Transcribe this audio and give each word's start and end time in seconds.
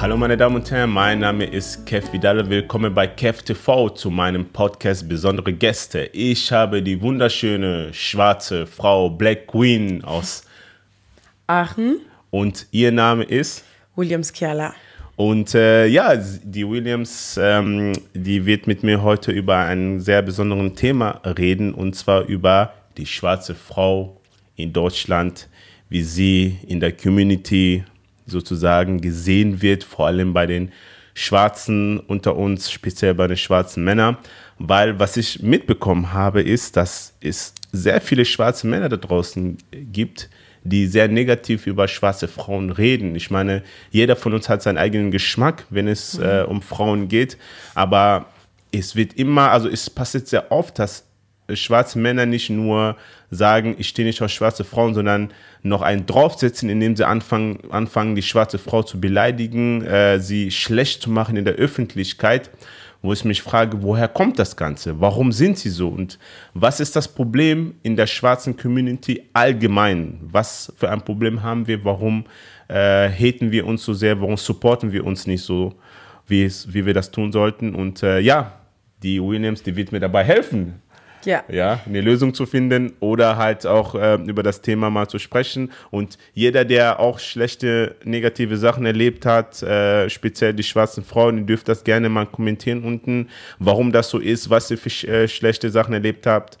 Hallo 0.00 0.16
meine 0.16 0.38
Damen 0.38 0.56
und 0.56 0.70
Herren, 0.70 0.88
mein 0.88 1.18
Name 1.18 1.44
ist 1.44 1.84
Kev 1.84 2.10
Vidal. 2.10 2.48
Willkommen 2.48 2.94
bei 2.94 3.06
Kev 3.06 3.42
TV 3.42 3.90
zu 3.90 4.08
meinem 4.08 4.46
Podcast 4.46 5.06
Besondere 5.06 5.52
Gäste. 5.52 6.08
Ich 6.14 6.50
habe 6.50 6.82
die 6.82 7.02
wunderschöne 7.02 7.92
schwarze 7.92 8.66
Frau 8.66 9.10
Black 9.10 9.48
Queen 9.48 10.02
aus 10.02 10.44
Aachen. 11.46 12.00
Und 12.30 12.66
ihr 12.70 12.90
Name 12.92 13.24
ist? 13.24 13.62
Williams 13.94 14.32
Kiala. 14.32 14.72
Und 15.16 15.54
äh, 15.54 15.84
ja, 15.84 16.16
die 16.16 16.66
Williams, 16.66 17.38
ähm, 17.38 17.92
die 18.14 18.46
wird 18.46 18.66
mit 18.66 18.82
mir 18.82 19.02
heute 19.02 19.32
über 19.32 19.58
ein 19.58 20.00
sehr 20.00 20.22
besonderes 20.22 20.76
Thema 20.76 21.20
reden, 21.26 21.74
und 21.74 21.94
zwar 21.94 22.24
über 22.24 22.72
die 22.96 23.04
schwarze 23.04 23.54
Frau 23.54 24.18
in 24.56 24.72
Deutschland, 24.72 25.50
wie 25.90 26.00
sie 26.00 26.56
in 26.66 26.80
der 26.80 26.92
Community 26.92 27.84
sozusagen 28.26 29.00
gesehen 29.00 29.62
wird, 29.62 29.84
vor 29.84 30.06
allem 30.06 30.32
bei 30.32 30.46
den 30.46 30.72
Schwarzen 31.14 31.98
unter 31.98 32.36
uns, 32.36 32.70
speziell 32.70 33.14
bei 33.14 33.26
den 33.26 33.36
schwarzen 33.36 33.84
Männern. 33.84 34.16
Weil 34.58 34.98
was 34.98 35.16
ich 35.16 35.42
mitbekommen 35.42 36.12
habe, 36.12 36.42
ist, 36.42 36.76
dass 36.76 37.14
es 37.20 37.54
sehr 37.72 38.00
viele 38.00 38.24
schwarze 38.24 38.66
Männer 38.66 38.88
da 38.88 38.96
draußen 38.96 39.58
gibt, 39.92 40.28
die 40.64 40.86
sehr 40.86 41.08
negativ 41.08 41.66
über 41.66 41.88
schwarze 41.88 42.28
Frauen 42.28 42.70
reden. 42.70 43.16
Ich 43.16 43.30
meine, 43.30 43.62
jeder 43.90 44.16
von 44.16 44.34
uns 44.34 44.48
hat 44.48 44.62
seinen 44.62 44.78
eigenen 44.78 45.10
Geschmack, 45.10 45.64
wenn 45.70 45.88
es 45.88 46.18
äh, 46.18 46.44
um 46.46 46.60
Frauen 46.62 47.08
geht. 47.08 47.38
Aber 47.74 48.26
es 48.72 48.94
wird 48.96 49.14
immer, 49.14 49.50
also 49.50 49.68
es 49.68 49.88
passiert 49.88 50.28
sehr 50.28 50.52
oft, 50.52 50.78
dass 50.78 51.06
schwarze 51.56 51.98
Männer 51.98 52.26
nicht 52.26 52.50
nur 52.50 52.96
sagen, 53.30 53.76
ich 53.78 53.88
stehe 53.88 54.06
nicht 54.06 54.22
auf 54.22 54.30
schwarze 54.30 54.64
Frauen, 54.64 54.94
sondern 54.94 55.32
noch 55.62 55.82
einen 55.82 56.06
draufsetzen, 56.06 56.68
indem 56.68 56.96
sie 56.96 57.06
anfangen, 57.06 57.60
anfangen 57.70 58.14
die 58.14 58.22
schwarze 58.22 58.58
Frau 58.58 58.82
zu 58.82 59.00
beleidigen, 59.00 59.84
äh, 59.84 60.20
sie 60.20 60.50
schlecht 60.50 61.02
zu 61.02 61.10
machen 61.10 61.36
in 61.36 61.44
der 61.44 61.54
Öffentlichkeit, 61.54 62.50
wo 63.02 63.12
ich 63.12 63.24
mich 63.24 63.40
frage, 63.40 63.82
woher 63.82 64.08
kommt 64.08 64.38
das 64.38 64.56
Ganze? 64.56 65.00
Warum 65.00 65.32
sind 65.32 65.58
sie 65.58 65.70
so? 65.70 65.88
Und 65.88 66.18
was 66.52 66.80
ist 66.80 66.96
das 66.96 67.08
Problem 67.08 67.74
in 67.82 67.96
der 67.96 68.06
schwarzen 68.06 68.56
Community 68.56 69.22
allgemein? 69.32 70.18
Was 70.22 70.72
für 70.76 70.90
ein 70.90 71.02
Problem 71.02 71.42
haben 71.42 71.66
wir? 71.66 71.82
Warum 71.84 72.24
äh, 72.68 73.08
haten 73.08 73.52
wir 73.52 73.66
uns 73.66 73.84
so 73.84 73.94
sehr? 73.94 74.20
Warum 74.20 74.36
supporten 74.36 74.92
wir 74.92 75.04
uns 75.04 75.26
nicht 75.26 75.42
so, 75.42 75.74
wie, 76.26 76.44
es, 76.44 76.72
wie 76.72 76.84
wir 76.84 76.92
das 76.92 77.10
tun 77.10 77.32
sollten? 77.32 77.74
Und 77.74 78.02
äh, 78.02 78.20
ja, 78.20 78.60
die 79.02 79.22
Williams, 79.22 79.62
die 79.62 79.76
wird 79.76 79.92
mir 79.92 80.00
dabei 80.00 80.24
helfen, 80.24 80.82
ja. 81.24 81.44
ja, 81.48 81.80
eine 81.86 82.00
Lösung 82.00 82.34
zu 82.34 82.46
finden 82.46 82.92
oder 83.00 83.36
halt 83.36 83.66
auch 83.66 83.94
äh, 83.94 84.14
über 84.26 84.42
das 84.42 84.60
Thema 84.62 84.90
mal 84.90 85.08
zu 85.08 85.18
sprechen. 85.18 85.72
Und 85.90 86.18
jeder, 86.34 86.64
der 86.64 87.00
auch 87.00 87.18
schlechte, 87.18 87.96
negative 88.04 88.56
Sachen 88.56 88.86
erlebt 88.86 89.26
hat, 89.26 89.62
äh, 89.62 90.08
speziell 90.08 90.54
die 90.54 90.62
schwarzen 90.62 91.04
Frauen, 91.04 91.38
die 91.38 91.46
dürft 91.46 91.68
das 91.68 91.84
gerne 91.84 92.08
mal 92.08 92.26
kommentieren 92.26 92.84
unten, 92.84 93.28
warum 93.58 93.92
das 93.92 94.10
so 94.10 94.18
ist, 94.18 94.50
was 94.50 94.70
ihr 94.70 94.78
für 94.78 95.08
äh, 95.08 95.28
schlechte 95.28 95.70
Sachen 95.70 95.94
erlebt 95.94 96.26
habt, 96.26 96.58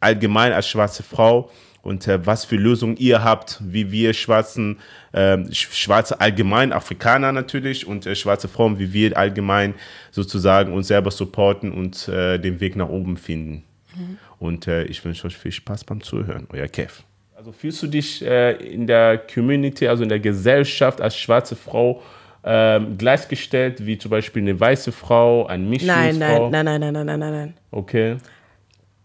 allgemein 0.00 0.52
als 0.52 0.68
schwarze 0.68 1.02
Frau 1.02 1.50
und 1.82 2.06
äh, 2.06 2.24
was 2.26 2.44
für 2.44 2.56
Lösungen 2.56 2.96
ihr 2.96 3.24
habt, 3.24 3.60
wie 3.62 3.90
wir 3.90 4.12
schwarzen, 4.12 4.78
äh, 5.12 5.38
schwarze 5.52 6.20
allgemein, 6.20 6.72
Afrikaner 6.72 7.32
natürlich 7.32 7.86
und 7.86 8.06
äh, 8.06 8.14
schwarze 8.14 8.48
Frauen, 8.48 8.78
wie 8.78 8.92
wir 8.92 9.16
allgemein 9.16 9.74
sozusagen 10.10 10.72
uns 10.72 10.88
selber 10.88 11.10
supporten 11.10 11.72
und 11.72 12.08
äh, 12.08 12.38
den 12.38 12.60
Weg 12.60 12.76
nach 12.76 12.88
oben 12.88 13.16
finden. 13.16 13.64
Mhm. 13.98 14.18
Und 14.38 14.66
äh, 14.66 14.84
ich 14.84 15.04
wünsche 15.04 15.26
euch 15.26 15.36
viel 15.36 15.52
Spaß 15.52 15.84
beim 15.84 16.02
Zuhören. 16.02 16.46
Euer 16.52 16.68
Kev. 16.68 17.02
Also 17.36 17.52
fühlst 17.52 17.82
du 17.82 17.86
dich 17.86 18.24
äh, 18.24 18.52
in 18.52 18.86
der 18.86 19.18
Community, 19.18 19.86
also 19.86 20.02
in 20.02 20.08
der 20.08 20.20
Gesellschaft 20.20 21.00
als 21.00 21.16
schwarze 21.16 21.54
Frau 21.56 22.02
ähm, 22.44 22.96
gleichgestellt 22.98 23.84
wie 23.84 23.98
zum 23.98 24.10
Beispiel 24.10 24.42
eine 24.42 24.58
weiße 24.58 24.92
Frau, 24.92 25.46
ein 25.46 25.68
Mischlingsfrau? 25.68 26.50
Nein, 26.50 26.64
nein, 26.64 26.80
nein, 26.80 26.80
nein, 26.80 26.92
nein, 26.92 27.06
nein, 27.06 27.20
nein, 27.20 27.32
nein. 27.32 27.54
Okay. 27.70 28.16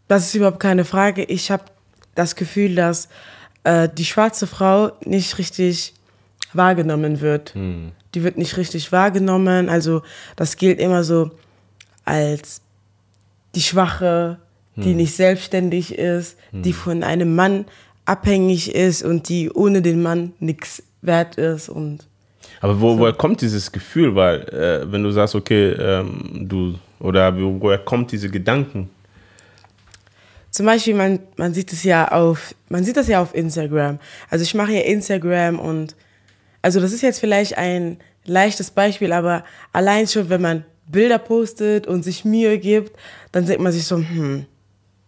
Das 0.07 0.27
ist 0.27 0.35
überhaupt 0.35 0.59
keine 0.59 0.85
Frage. 0.85 1.23
Ich 1.23 1.51
habe 1.51 1.63
das 2.15 2.35
Gefühl, 2.35 2.75
dass 2.75 3.09
äh, 3.63 3.89
die 3.89 4.05
schwarze 4.05 4.47
Frau 4.47 4.91
nicht 5.03 5.37
richtig 5.37 5.93
wahrgenommen 6.53 7.21
wird. 7.21 7.53
Hm. 7.55 7.91
Die 8.13 8.23
wird 8.23 8.37
nicht 8.37 8.57
richtig 8.57 8.91
wahrgenommen. 8.91 9.69
Also 9.69 10.03
das 10.35 10.57
gilt 10.57 10.79
immer 10.79 11.03
so 11.03 11.31
als 12.05 12.61
die 13.55 13.61
Schwache, 13.61 14.37
die 14.75 14.91
hm. 14.91 14.97
nicht 14.97 15.15
selbstständig 15.15 15.97
ist, 15.97 16.37
hm. 16.51 16.63
die 16.63 16.73
von 16.73 17.03
einem 17.03 17.35
Mann 17.35 17.65
abhängig 18.05 18.73
ist 18.73 19.03
und 19.03 19.29
die 19.29 19.49
ohne 19.51 19.81
den 19.81 20.01
Mann 20.01 20.33
nichts 20.39 20.83
wert 21.01 21.35
ist 21.35 21.69
und 21.69 22.07
aber 22.61 22.79
wo, 22.79 22.93
so. 22.93 22.99
woher 22.99 23.13
kommt 23.13 23.41
dieses 23.41 23.71
Gefühl? 23.71 24.15
Weil 24.15 24.41
äh, 24.49 24.89
wenn 24.89 25.03
du 25.03 25.11
sagst, 25.11 25.35
okay, 25.35 25.71
ähm, 25.71 26.47
du 26.47 26.75
oder 26.99 27.35
woher 27.37 27.79
kommt 27.79 28.11
diese 28.13 28.29
Gedanken? 28.29 28.89
Zum 30.49 30.65
Beispiel, 30.65 30.93
man, 30.93 31.19
man 31.35 31.53
sieht 31.53 31.73
es 31.73 31.83
ja 31.83 32.09
auf, 32.11 32.55
man 32.69 32.83
sieht 32.83 32.95
das 32.95 33.07
ja 33.07 33.21
auf 33.21 33.35
Instagram. 33.35 33.99
Also 34.29 34.43
ich 34.43 34.53
mache 34.53 34.73
ja 34.73 34.81
Instagram 34.81 35.59
und 35.59 35.95
also 36.61 36.79
das 36.79 36.93
ist 36.93 37.01
jetzt 37.01 37.19
vielleicht 37.19 37.57
ein 37.57 37.97
leichtes 38.23 38.71
Beispiel, 38.71 39.11
aber 39.11 39.43
allein 39.73 40.07
schon, 40.07 40.29
wenn 40.29 40.41
man 40.41 40.63
Bilder 40.85 41.17
postet 41.17 41.87
und 41.87 42.03
sich 42.03 42.23
Mühe 42.23 42.57
gibt, 42.59 42.95
dann 43.31 43.45
denkt 43.45 43.61
man 43.61 43.73
sich 43.73 43.85
so, 43.85 43.97
hm, 43.97 44.45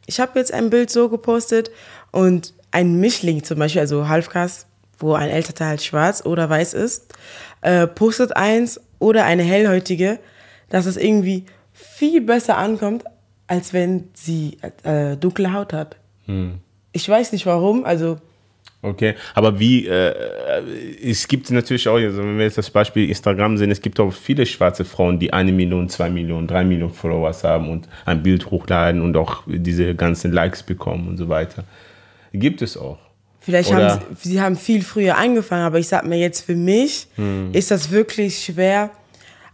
ich 0.08 0.20
habe 0.20 0.40
jetzt 0.40 0.54
ein 0.54 0.70
Bild 0.70 0.90
so 0.90 1.10
gepostet 1.10 1.72
und 2.12 2.54
ein 2.72 3.00
Mischling 3.00 3.44
zum 3.44 3.60
Beispiel, 3.60 3.82
also 3.82 4.08
Halfcast, 4.08 4.68
wo 5.00 5.14
ein 5.14 5.30
Elternteil 5.30 5.80
schwarz 5.80 6.26
oder 6.26 6.50
weiß 6.50 6.74
ist, 6.74 7.14
äh, 7.62 7.88
postet 7.88 8.36
eins 8.36 8.80
oder 9.00 9.26
eine 9.26 9.44
hellhäutige, 9.44 10.20
dass 10.70 10.86
es 10.86 10.98
irgendwie 10.98 11.46
viel 11.74 12.22
besser 12.22 12.58
ankommt, 12.58 13.04
als 13.48 13.74
wenn 13.74 14.10
sie 14.14 14.58
äh, 14.84 15.18
dunkle 15.18 15.54
Haut 15.54 15.74
hat. 15.74 15.98
Hm. 16.26 16.60
Ich 16.92 17.08
weiß 17.08 17.32
nicht 17.32 17.46
warum, 17.46 17.86
also 17.86 18.18
Okay, 18.86 19.16
aber 19.34 19.60
wie, 19.60 19.88
äh, 19.88 20.14
es 21.04 21.28
gibt 21.28 21.50
natürlich 21.50 21.88
auch, 21.88 21.96
also 21.96 22.20
wenn 22.20 22.38
wir 22.38 22.46
jetzt 22.46 22.60
das 22.60 22.70
Beispiel 22.70 23.10
Instagram 23.10 23.58
sehen, 23.58 23.72
es 23.72 23.82
gibt 23.82 24.00
auch 24.00 24.12
viele 24.12 24.46
schwarze 24.46 24.86
Frauen, 24.86 25.18
die 25.18 25.34
eine 25.34 25.52
Million, 25.52 25.90
zwei 25.90 26.10
Millionen, 26.10 26.48
drei 26.48 26.64
Millionen 26.64 26.94
Followers 26.94 27.44
haben 27.44 27.70
und 27.70 27.88
ein 28.06 28.22
Bild 28.22 28.52
hochladen 28.52 29.02
und 29.02 29.18
auch 29.18 29.44
diese 29.48 29.96
ganzen 29.96 30.32
Likes 30.32 30.62
bekommen 30.62 31.08
und 31.08 31.18
so 31.18 31.30
weiter. 31.30 31.64
Gibt 32.32 32.62
es 32.62 32.78
auch. 32.78 33.00
Vielleicht 33.40 33.72
Oder? 33.72 33.90
haben 33.92 34.02
sie, 34.20 34.30
sie 34.30 34.42
haben 34.42 34.56
viel 34.56 34.84
früher 34.84 35.18
angefangen, 35.18 35.64
aber 35.64 35.80
ich 35.80 35.88
sag 35.88 36.06
mir 36.06 36.18
jetzt 36.18 36.42
für 36.42 36.56
mich 36.56 37.08
hm. 37.16 37.50
ist 37.54 37.72
das 37.72 37.90
wirklich 37.90 38.38
schwer, 38.38 38.92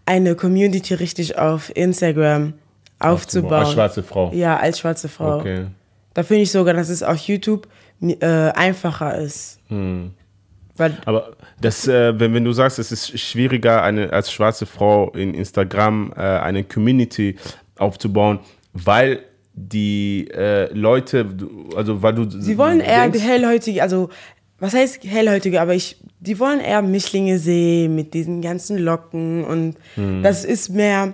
eine 0.06 0.36
Community 0.36 0.94
richtig 0.94 1.38
auf 1.38 1.72
Instagram 1.76 2.54
aufzubauen. 3.00 3.54
Als 3.54 3.72
schwarze 3.72 4.04
Frau. 4.04 4.32
Ja, 4.34 4.58
als 4.58 4.80
schwarze 4.80 5.08
Frau. 5.08 5.40
Okay. 5.40 5.68
Da 6.14 6.24
finde 6.24 6.44
ich 6.44 6.52
sogar, 6.52 6.74
dass 6.74 6.90
es 6.90 7.02
auf 7.02 7.18
YouTube 7.20 7.68
äh, 8.02 8.52
einfacher 8.56 9.18
ist. 9.18 9.60
Hm. 9.68 10.12
Aber 11.06 11.34
das, 11.60 11.88
äh, 11.88 12.20
wenn, 12.20 12.34
wenn 12.34 12.44
du 12.44 12.54
sagst, 12.54 12.80
es 12.80 12.92
ist 12.92 13.20
schwieriger, 13.20 13.84
eine, 13.84 14.12
als 14.12 14.32
schwarze 14.32 14.66
Frau 14.66 15.12
in 15.12 15.36
Instagram 15.36 16.12
äh, 16.16 16.22
eine 16.22 16.64
Community 16.64 17.36
aufzubauen, 17.78 18.40
weil 18.74 19.20
die 19.54 20.28
äh, 20.34 20.74
Leute, 20.74 21.28
also 21.76 22.02
weil 22.02 22.16
du. 22.16 22.30
Sie 22.30 22.58
wollen 22.58 22.80
eher 22.80 23.12
hellhäutige, 23.12 23.84
also 23.84 24.10
was 24.60 24.74
heißt 24.74 25.04
hellhäutige, 25.04 25.62
aber 25.62 25.74
ich, 25.74 25.98
die 26.20 26.40
wollen 26.40 26.60
eher 26.60 26.82
Mischlinge 26.82 27.38
sehen 27.38 27.96
mit 27.96 28.14
diesen 28.14 28.42
ganzen 28.42 28.78
Locken 28.78 29.44
und 29.44 29.76
hm. 29.96 30.24
das 30.24 30.46
ist 30.46 30.70
mehr 30.70 31.14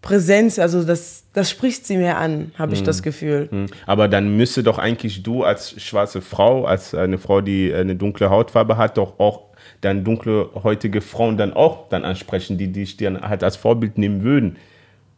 Präsenz, 0.00 0.58
also 0.58 0.84
das, 0.84 1.24
das 1.32 1.50
spricht 1.50 1.86
sie 1.86 1.96
mir 1.96 2.16
an, 2.16 2.52
habe 2.56 2.72
ich 2.72 2.80
hm. 2.80 2.86
das 2.86 3.02
Gefühl. 3.02 3.48
Hm. 3.50 3.66
Aber 3.86 4.08
dann 4.08 4.36
müsste 4.36 4.62
doch 4.62 4.78
eigentlich 4.78 5.22
du 5.22 5.42
als 5.42 5.80
schwarze 5.82 6.20
Frau, 6.20 6.64
als 6.64 6.94
eine 6.94 7.18
Frau, 7.18 7.40
die 7.40 7.72
eine 7.74 7.96
dunkle 7.96 8.30
Hautfarbe 8.30 8.76
hat, 8.76 8.96
doch 8.96 9.18
auch 9.18 9.48
dann 9.80 10.04
dunkelhäutige 10.04 11.00
Frauen 11.00 11.36
dann 11.36 11.52
auch 11.52 11.88
dann 11.88 12.04
ansprechen, 12.04 12.58
die 12.58 12.72
dich 12.72 12.96
dann 12.96 13.20
halt 13.20 13.42
als 13.42 13.56
Vorbild 13.56 13.98
nehmen 13.98 14.22
würden. 14.22 14.56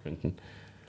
Könnten. 0.03 0.35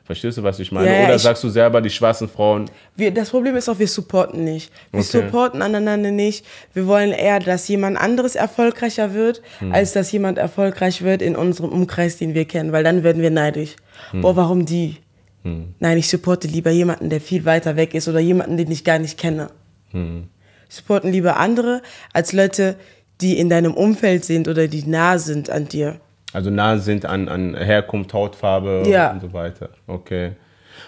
Verstehst 0.03 0.38
du, 0.38 0.44
was 0.44 0.59
ich 0.59 0.71
meine? 0.71 0.88
Ja, 0.88 1.06
Oder 1.06 1.15
ich, 1.15 1.21
sagst 1.21 1.44
du 1.44 1.50
selber, 1.50 1.80
die 1.80 1.89
schwarzen 1.89 2.27
Frauen. 2.27 2.65
Wir, 2.95 3.12
das 3.12 3.30
Problem 3.30 3.56
ist 3.56 3.69
auch, 3.69 3.80
wir 3.80 3.88
supporten 3.88 4.44
nicht. 4.44 4.71
Wir 4.92 5.01
okay. 5.01 5.21
supporten 5.24 5.62
aneinander 5.62 6.12
nicht. 6.12 6.45
Wir 6.74 6.88
wollen 6.88 7.12
eher, 7.12 7.39
dass 7.39 7.68
jemand 7.68 7.98
anderes 7.98 8.36
erfolgreicher 8.36 9.13
wird, 9.13 9.42
hm. 9.59 9.71
als 9.71 9.94
dass 9.94 10.12
jemand 10.12 10.38
erfolgreich 10.38 11.03
wird 11.03 11.21
in 11.21 11.36
unserem 11.36 11.71
Umkreis, 11.71 12.18
den 12.18 12.33
wir 12.33 12.45
kennen, 12.45 12.71
weil 12.71 12.83
dann 12.83 13.03
werden 13.03 13.21
wir 13.21 13.30
neidisch. 13.30 13.75
Hm. 14.12 14.21
Boah, 14.21 14.36
warum 14.36 14.65
die? 14.65 14.98
Hm. 15.44 15.75
Nein, 15.80 15.98
ich 15.98 16.09
supporte 16.09 16.47
lieber 16.47 16.71
jemanden, 16.71 17.09
der 17.09 17.21
viel 17.21 17.45
weiter 17.45 17.75
weg 17.75 17.94
ist 17.94 18.07
oder 18.07 18.19
jemanden, 18.19 18.57
den 18.57 18.71
ich 18.71 18.83
gar 18.83 19.00
nicht 19.00 19.19
kenne. 19.19 19.50
Hm. 19.92 20.27
Ich 20.68 20.77
supporte 20.77 21.09
lieber 21.09 21.38
andere 21.38 21.81
als 22.12 22.33
Leute, 22.33 22.75
die 23.21 23.38
in 23.38 23.50
deinem 23.50 23.75
Umfeld 23.75 24.25
sind 24.25 24.47
oder 24.47 24.68
die 24.68 24.83
nah 24.83 25.19
sind 25.19 25.50
an 25.50 25.68
dir. 25.68 26.00
Also 26.33 26.50
nah 26.50 26.78
sind 26.78 27.06
an, 27.06 27.28
an 27.28 27.56
Herkunft, 27.56 28.13
Hautfarbe 28.13 28.83
ja. 28.88 29.12
und 29.12 29.22
so 29.22 29.33
weiter. 29.33 29.69
Okay. 29.88 30.31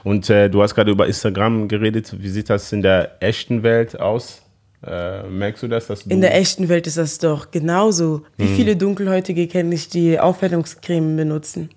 Und 0.03 0.29
äh, 0.29 0.49
du 0.49 0.61
hast 0.61 0.75
gerade 0.75 0.91
über 0.91 1.05
Instagram 1.07 1.67
geredet. 1.67 2.13
Wie 2.17 2.29
sieht 2.29 2.49
das 2.49 2.71
in 2.71 2.81
der 2.81 3.17
echten 3.21 3.63
Welt 3.63 3.99
aus? 3.99 4.41
Äh, 4.85 5.23
merkst 5.23 5.63
du 5.63 5.67
das? 5.67 5.87
Dass 5.87 6.03
du 6.03 6.09
In 6.09 6.21
der 6.21 6.35
echten 6.35 6.67
Welt 6.69 6.87
ist 6.87 6.97
das 6.97 7.17
doch 7.19 7.51
genauso. 7.51 8.23
Wie 8.37 8.45
Mhm. 8.45 8.55
viele 8.55 8.75
Dunkelhäutige 8.75 9.47
kenne 9.47 9.73
ich, 9.75 9.87
die 9.89 10.19
Aufhellungscreme 10.19 11.15
benutzen? 11.15 11.69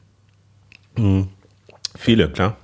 viele, 1.96 2.30
klar. 2.30 2.56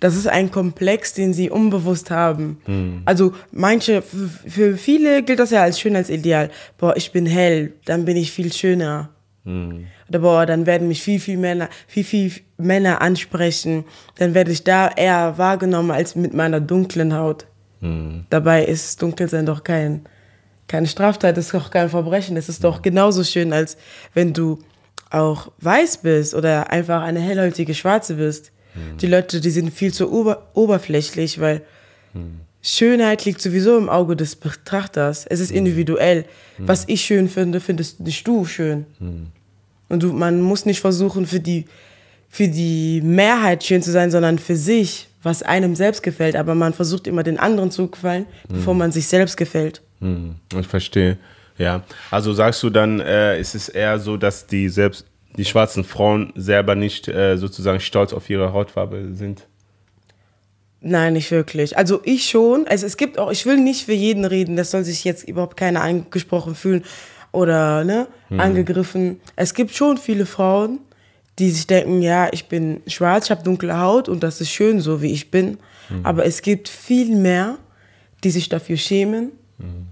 Das 0.00 0.16
ist 0.16 0.26
ein 0.26 0.50
Komplex, 0.50 1.14
den 1.14 1.32
sie 1.34 1.50
unbewusst 1.50 2.10
haben. 2.10 2.58
Mhm. 2.66 3.02
Also 3.04 3.32
manche, 3.50 4.02
für 4.02 4.76
viele 4.76 5.22
gilt 5.22 5.38
das 5.38 5.50
ja 5.50 5.62
als 5.62 5.78
Schönheitsideal. 5.80 6.50
Boah, 6.78 6.96
ich 6.96 7.12
bin 7.12 7.26
hell, 7.26 7.72
dann 7.84 8.04
bin 8.04 8.16
ich 8.16 8.32
viel 8.32 8.52
schöner. 8.52 9.10
Mhm. 9.44 9.86
Oder 10.08 10.18
boah, 10.20 10.46
dann 10.46 10.66
werden 10.66 10.88
mich 10.88 11.02
viel, 11.02 11.20
viel 11.20 11.38
Männer, 11.38 11.68
viel, 11.86 12.04
viel 12.04 12.32
Männer 12.56 13.02
ansprechen. 13.02 13.84
Dann 14.18 14.34
werde 14.34 14.52
ich 14.52 14.64
da 14.64 14.88
eher 14.88 15.36
wahrgenommen 15.38 15.90
als 15.90 16.14
mit 16.14 16.34
meiner 16.34 16.60
dunklen 16.60 17.14
Haut. 17.14 17.46
Mhm. 17.80 18.26
Dabei 18.30 18.64
ist 18.64 19.02
Dunkelsein 19.02 19.46
doch 19.46 19.64
kein, 19.64 20.02
keine 20.68 20.86
Straftat, 20.86 21.36
das 21.36 21.46
ist 21.46 21.54
doch 21.54 21.70
kein 21.70 21.88
Verbrechen. 21.88 22.36
Es 22.36 22.48
ist 22.48 22.64
doch 22.64 22.82
genauso 22.82 23.24
schön, 23.24 23.52
als 23.52 23.76
wenn 24.14 24.32
du 24.32 24.58
auch 25.10 25.52
weiß 25.58 25.98
bist 25.98 26.34
oder 26.34 26.70
einfach 26.70 27.02
eine 27.02 27.20
hellhäutige 27.20 27.74
Schwarze 27.74 28.14
bist. 28.14 28.52
Die 29.02 29.06
Leute, 29.06 29.42
die 29.42 29.50
sind 29.50 29.70
viel 29.70 29.92
zu 29.92 30.10
ober 30.10 30.48
oberflächlich, 30.54 31.38
weil 31.40 31.60
Schönheit 32.62 33.24
liegt 33.24 33.40
sowieso 33.42 33.76
im 33.76 33.88
Auge 33.88 34.14
des 34.16 34.36
Betrachters. 34.36 35.26
Es 35.26 35.40
ist 35.40 35.50
individuell. 35.50 36.24
Was 36.58 36.84
ich 36.86 37.00
schön 37.02 37.28
finde, 37.28 37.58
findest 37.60 38.00
nicht 38.00 38.26
du 38.26 38.44
schön. 38.44 38.86
Und 39.88 40.02
du, 40.02 40.12
man 40.12 40.40
muss 40.40 40.64
nicht 40.64 40.80
versuchen, 40.80 41.26
für 41.26 41.40
die, 41.40 41.66
für 42.28 42.46
die 42.48 43.00
Mehrheit 43.02 43.64
schön 43.64 43.82
zu 43.82 43.90
sein, 43.90 44.10
sondern 44.12 44.38
für 44.38 44.56
sich, 44.56 45.08
was 45.24 45.42
einem 45.42 45.74
selbst 45.74 46.02
gefällt. 46.02 46.36
Aber 46.36 46.54
man 46.54 46.72
versucht 46.72 47.06
immer 47.08 47.24
den 47.24 47.38
anderen 47.38 47.70
zu 47.72 47.88
gefallen, 47.88 48.26
bevor 48.48 48.74
man 48.74 48.92
sich 48.92 49.08
selbst 49.08 49.36
gefällt. 49.36 49.82
Hm, 50.00 50.36
Ich 50.58 50.66
verstehe. 50.68 51.18
Ja. 51.58 51.82
Also 52.10 52.32
sagst 52.32 52.62
du 52.62 52.70
dann, 52.70 53.00
äh, 53.00 53.38
ist 53.40 53.54
es 53.54 53.68
eher 53.68 53.98
so, 53.98 54.16
dass 54.16 54.46
die 54.46 54.68
selbst 54.68 55.04
die 55.36 55.44
schwarzen 55.44 55.82
Frauen 55.84 56.32
selber 56.36 56.74
nicht 56.74 57.08
äh, 57.08 57.36
sozusagen 57.36 57.80
stolz 57.80 58.12
auf 58.12 58.28
ihre 58.30 58.52
Hautfarbe 58.52 59.08
sind? 59.14 59.46
Nein, 60.82 61.12
nicht 61.12 61.30
wirklich. 61.30 61.78
Also 61.78 62.00
ich 62.04 62.28
schon. 62.28 62.66
Also 62.66 62.86
es 62.86 62.96
gibt 62.96 63.18
auch, 63.18 63.30
ich 63.30 63.46
will 63.46 63.56
nicht 63.56 63.86
für 63.86 63.92
jeden 63.92 64.24
reden, 64.24 64.56
das 64.56 64.72
soll 64.72 64.84
sich 64.84 65.04
jetzt 65.04 65.28
überhaupt 65.28 65.56
keiner 65.56 65.82
angesprochen 65.82 66.54
fühlen 66.54 66.84
oder 67.30 67.84
ne, 67.84 68.08
angegriffen. 68.36 69.20
Es 69.36 69.54
gibt 69.54 69.74
schon 69.74 69.96
viele 69.96 70.26
Frauen, 70.26 70.80
die 71.38 71.50
sich 71.50 71.66
denken, 71.66 72.02
ja, 72.02 72.28
ich 72.32 72.48
bin 72.48 72.82
schwarz, 72.86 73.26
ich 73.26 73.30
habe 73.30 73.42
dunkle 73.42 73.78
Haut 73.78 74.08
und 74.08 74.22
das 74.22 74.40
ist 74.40 74.50
schön 74.50 74.80
so, 74.80 75.00
wie 75.00 75.12
ich 75.12 75.30
bin. 75.30 75.58
Aber 76.04 76.24
es 76.24 76.42
gibt 76.42 76.68
viel 76.68 77.14
mehr, 77.14 77.58
die 78.24 78.30
sich 78.30 78.48
dafür 78.48 78.76
schämen 78.76 79.32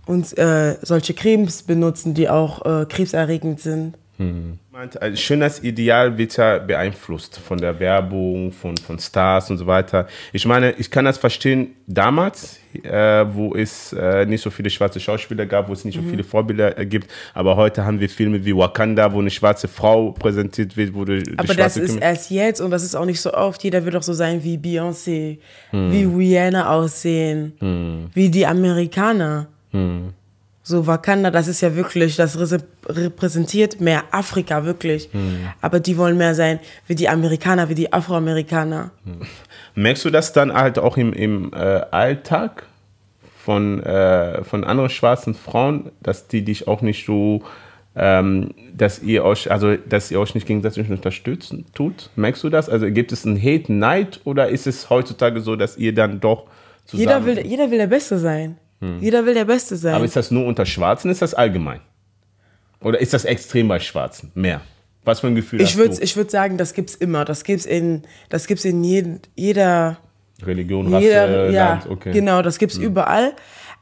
und 0.06 0.36
äh, 0.38 0.76
solche 0.82 1.14
Cremes 1.14 1.62
benutzen, 1.62 2.14
die 2.14 2.28
auch 2.28 2.64
äh, 2.64 2.86
krebserregend 2.86 3.60
sind. 3.60 3.96
Meint, 4.70 5.00
Ein 5.00 5.16
Schönheitsideal 5.16 6.18
wird 6.18 6.36
ja 6.36 6.58
beeinflusst 6.58 7.38
von 7.38 7.56
der 7.56 7.80
Werbung, 7.80 8.52
von, 8.52 8.76
von 8.76 8.98
Stars 8.98 9.50
und 9.50 9.56
so 9.56 9.66
weiter. 9.66 10.06
Ich 10.34 10.44
meine, 10.44 10.72
ich 10.72 10.90
kann 10.90 11.06
das 11.06 11.16
verstehen 11.16 11.68
damals, 11.86 12.58
äh, 12.82 13.24
wo 13.32 13.54
es 13.54 13.94
äh, 13.94 14.26
nicht 14.26 14.42
so 14.42 14.50
viele 14.50 14.68
schwarze 14.68 15.00
Schauspieler 15.00 15.46
gab, 15.46 15.70
wo 15.70 15.72
es 15.72 15.86
nicht 15.86 15.94
so 15.94 16.02
viele 16.02 16.22
Vorbilder 16.22 16.78
äh, 16.78 16.84
gibt. 16.84 17.10
Aber 17.32 17.56
heute 17.56 17.86
haben 17.86 17.98
wir 17.98 18.10
Filme 18.10 18.44
wie 18.44 18.54
Wakanda, 18.54 19.10
wo 19.10 19.20
eine 19.20 19.30
schwarze 19.30 19.68
Frau 19.68 20.12
präsentiert 20.12 20.76
wird, 20.76 20.94
wo 20.94 21.06
die, 21.06 21.22
die 21.22 21.38
Aber 21.38 21.54
das 21.54 21.78
ist 21.78 21.96
erst 21.96 22.30
jetzt 22.30 22.60
und 22.60 22.70
das 22.70 22.82
ist 22.84 22.94
auch 22.94 23.06
nicht 23.06 23.22
so 23.22 23.32
oft. 23.32 23.64
Jeder 23.64 23.82
wird 23.86 23.94
doch 23.94 24.02
so 24.02 24.12
sein 24.12 24.44
wie 24.44 24.58
Beyoncé, 24.58 25.38
wie 25.72 26.04
Rihanna 26.04 26.70
aussehen, 26.70 28.10
wie 28.12 28.28
die 28.28 28.46
Amerikaner. 28.46 29.48
So 30.70 30.86
Wakanda, 30.86 31.32
das 31.32 31.48
ist 31.48 31.62
ja 31.62 31.74
wirklich, 31.74 32.14
das 32.14 32.38
repräsentiert 32.86 33.80
mehr 33.80 34.04
Afrika, 34.12 34.64
wirklich. 34.64 35.10
Aber 35.60 35.80
die 35.80 35.98
wollen 35.98 36.16
mehr 36.16 36.36
sein 36.36 36.60
wie 36.86 36.94
die 36.94 37.08
Amerikaner, 37.08 37.68
wie 37.68 37.74
die 37.74 37.92
Afroamerikaner. 37.92 38.92
Merkst 39.74 40.04
du 40.04 40.10
das 40.10 40.32
dann 40.32 40.52
halt 40.54 40.78
auch 40.78 40.96
im, 40.96 41.12
im 41.12 41.52
äh, 41.52 41.56
Alltag 41.56 42.66
von, 43.44 43.82
äh, 43.82 44.44
von 44.44 44.62
anderen 44.62 44.90
schwarzen 44.90 45.34
Frauen, 45.34 45.90
dass 46.00 46.28
die 46.28 46.44
dich 46.44 46.68
auch 46.68 46.82
nicht 46.82 47.04
so, 47.04 47.42
ähm, 47.96 48.54
dass 48.72 49.02
ihr 49.02 49.24
euch, 49.24 49.50
also 49.50 49.74
dass 49.74 50.12
ihr 50.12 50.20
euch 50.20 50.36
nicht 50.36 50.46
gegenseitig 50.46 50.88
unterstützen 50.88 51.66
tut? 51.74 52.10
Merkst 52.14 52.44
du 52.44 52.48
das? 52.48 52.68
Also 52.68 52.88
gibt 52.92 53.10
es 53.10 53.26
einen 53.26 53.42
Hate, 53.42 53.72
Neid 53.72 54.20
oder 54.22 54.48
ist 54.48 54.68
es 54.68 54.88
heutzutage 54.88 55.40
so, 55.40 55.56
dass 55.56 55.76
ihr 55.76 55.92
dann 55.94 56.20
doch 56.20 56.44
zusammen... 56.84 57.08
Jeder 57.08 57.26
will, 57.26 57.44
jeder 57.44 57.70
will 57.72 57.78
der 57.78 57.88
Beste 57.88 58.20
sein. 58.20 58.56
Jeder 59.00 59.26
will 59.26 59.34
der 59.34 59.44
Beste 59.44 59.76
sein. 59.76 59.94
Aber 59.94 60.04
ist 60.04 60.16
das 60.16 60.30
nur 60.30 60.46
unter 60.46 60.64
Schwarzen, 60.64 61.10
ist 61.10 61.20
das 61.20 61.34
allgemein? 61.34 61.80
Oder 62.80 62.98
ist 63.00 63.12
das 63.12 63.26
extrem 63.26 63.68
bei 63.68 63.78
Schwarzen? 63.78 64.32
Mehr? 64.34 64.62
Was 65.04 65.20
für 65.20 65.26
ein 65.26 65.34
Gefühl 65.34 65.60
ich 65.60 65.68
hast 65.68 65.76
würde 65.76 65.96
du? 65.96 66.02
ich 66.02 66.16
würd 66.16 66.30
sagen, 66.30 66.56
das 66.56 66.72
gibt's 66.72 66.94
immer. 66.94 67.24
Das 67.24 67.44
gibt's 67.44 67.66
in, 67.66 68.02
das 68.28 68.46
gibt's 68.46 68.64
in 68.64 68.82
jeden, 68.82 69.20
jeder, 69.34 69.98
Religion, 70.42 70.92
Rasse, 70.92 71.04
Jeder, 71.04 71.50
ja, 71.50 71.68
Land, 71.70 71.86
okay. 71.90 72.12
genau, 72.12 72.42
das 72.42 72.58
gibt's 72.58 72.76
überall. 72.76 73.34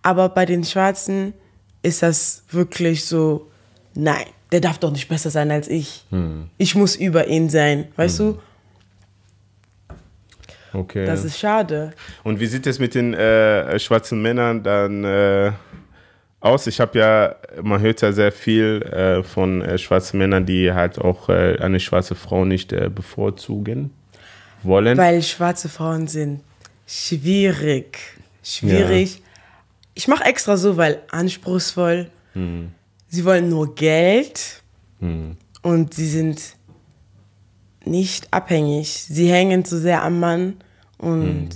Aber 0.02 0.28
bei 0.28 0.46
den 0.46 0.64
Schwarzen 0.64 1.34
ist 1.82 2.02
das 2.02 2.44
wirklich 2.50 3.04
so, 3.04 3.48
nein, 3.94 4.24
der 4.52 4.60
darf 4.60 4.78
doch 4.78 4.90
nicht 4.90 5.08
besser 5.08 5.30
sein 5.30 5.50
als 5.50 5.68
ich. 5.68 6.04
Ich 6.56 6.74
muss 6.74 6.96
über 6.96 7.28
ihn 7.28 7.50
sein, 7.50 7.88
weißt 7.96 8.18
du? 8.20 8.38
Okay. 10.72 11.06
Das 11.06 11.24
ist 11.24 11.38
schade. 11.38 11.92
Und 12.24 12.40
wie 12.40 12.46
sieht 12.46 12.66
es 12.66 12.78
mit 12.78 12.94
den 12.94 13.14
äh, 13.14 13.78
schwarzen 13.78 14.20
Männern 14.22 14.62
dann 14.62 15.04
äh, 15.04 15.52
aus? 16.40 16.66
Ich 16.66 16.80
habe 16.80 16.98
ja, 16.98 17.36
man 17.62 17.80
hört 17.80 18.02
ja 18.02 18.12
sehr 18.12 18.32
viel 18.32 18.82
äh, 18.82 19.22
von 19.22 19.62
äh, 19.62 19.78
schwarzen 19.78 20.18
Männern, 20.18 20.46
die 20.46 20.72
halt 20.72 20.98
auch 20.98 21.28
äh, 21.28 21.58
eine 21.60 21.80
schwarze 21.80 22.14
Frau 22.14 22.44
nicht 22.44 22.72
äh, 22.72 22.90
bevorzugen 22.94 23.90
wollen. 24.62 24.98
Weil 24.98 25.22
schwarze 25.22 25.68
Frauen 25.68 26.06
sind 26.06 26.40
schwierig. 26.86 27.98
Schwierig. 28.42 29.22
Ich 29.94 30.08
mache 30.08 30.24
extra 30.24 30.56
so, 30.56 30.76
weil 30.76 31.00
anspruchsvoll. 31.10 32.10
Sie 33.08 33.24
wollen 33.24 33.48
nur 33.48 33.74
Geld 33.74 34.62
und 35.62 35.94
sie 35.94 36.08
sind 36.08 36.40
nicht 37.84 38.28
abhängig. 38.32 39.04
Sie 39.08 39.30
hängen 39.30 39.64
zu 39.64 39.78
sehr 39.78 40.02
am 40.02 40.20
Mann 40.20 40.56
und 40.98 41.48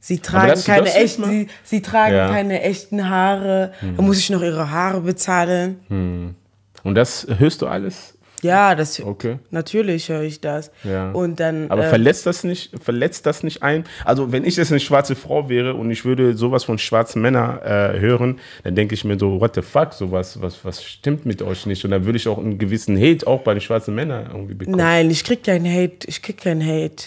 sie 0.00 0.18
tragen 0.18 0.60
keine 0.64 0.92
echten, 0.94 1.24
sie, 1.24 1.46
sie 1.64 1.80
tragen 1.82 2.14
Ja. 2.14 2.28
keine 2.28 2.62
echten 2.62 3.08
Haare. 3.08 3.72
Da 3.96 4.02
muss 4.02 4.18
ich 4.18 4.30
noch 4.30 4.42
ihre 4.42 4.70
Haare 4.70 5.00
bezahlen. 5.00 6.34
Und 6.82 6.94
das 6.94 7.26
hörst 7.38 7.62
du 7.62 7.66
alles? 7.66 8.18
Ja, 8.44 8.74
das 8.74 9.00
Okay. 9.00 9.38
natürlich 9.50 10.08
höre 10.08 10.22
ich 10.22 10.40
das. 10.40 10.70
Ja. 10.84 11.10
Und 11.12 11.40
dann 11.40 11.70
Aber 11.70 11.84
ähm, 11.84 11.88
verletzt 11.88 12.26
das 12.26 12.44
nicht, 12.44 12.72
verletzt 12.82 13.26
das 13.26 13.42
nicht 13.42 13.62
ein? 13.62 13.84
Also 14.04 14.32
wenn 14.32 14.44
ich 14.44 14.56
jetzt 14.56 14.70
eine 14.70 14.80
schwarze 14.80 15.16
Frau 15.16 15.48
wäre 15.48 15.74
und 15.74 15.90
ich 15.90 16.04
würde 16.04 16.36
sowas 16.36 16.64
von 16.64 16.78
schwarzen 16.78 17.22
Männern 17.22 17.58
äh, 17.62 17.98
hören, 17.98 18.38
dann 18.62 18.74
denke 18.74 18.94
ich 18.94 19.04
mir 19.04 19.18
so, 19.18 19.40
what 19.40 19.54
the 19.54 19.62
fuck, 19.62 19.92
sowas, 19.94 20.40
was, 20.40 20.64
was 20.64 20.84
stimmt 20.84 21.24
mit 21.26 21.40
euch 21.42 21.66
nicht? 21.66 21.84
Und 21.84 21.90
dann 21.90 22.04
würde 22.04 22.18
ich 22.18 22.28
auch 22.28 22.38
einen 22.38 22.58
gewissen 22.58 22.96
Hate 22.98 23.26
auch 23.26 23.40
bei 23.42 23.54
den 23.54 23.60
schwarzen 23.60 23.94
Männern 23.94 24.26
irgendwie 24.30 24.54
bekommen. 24.54 24.76
Nein, 24.76 25.10
ich 25.10 25.24
krieg 25.24 25.42
keinen 25.42 25.66
Hate. 25.66 26.06
Ich 26.06 26.20
krieg 26.22 26.36
keinen 26.36 26.64
Hate. 26.64 27.04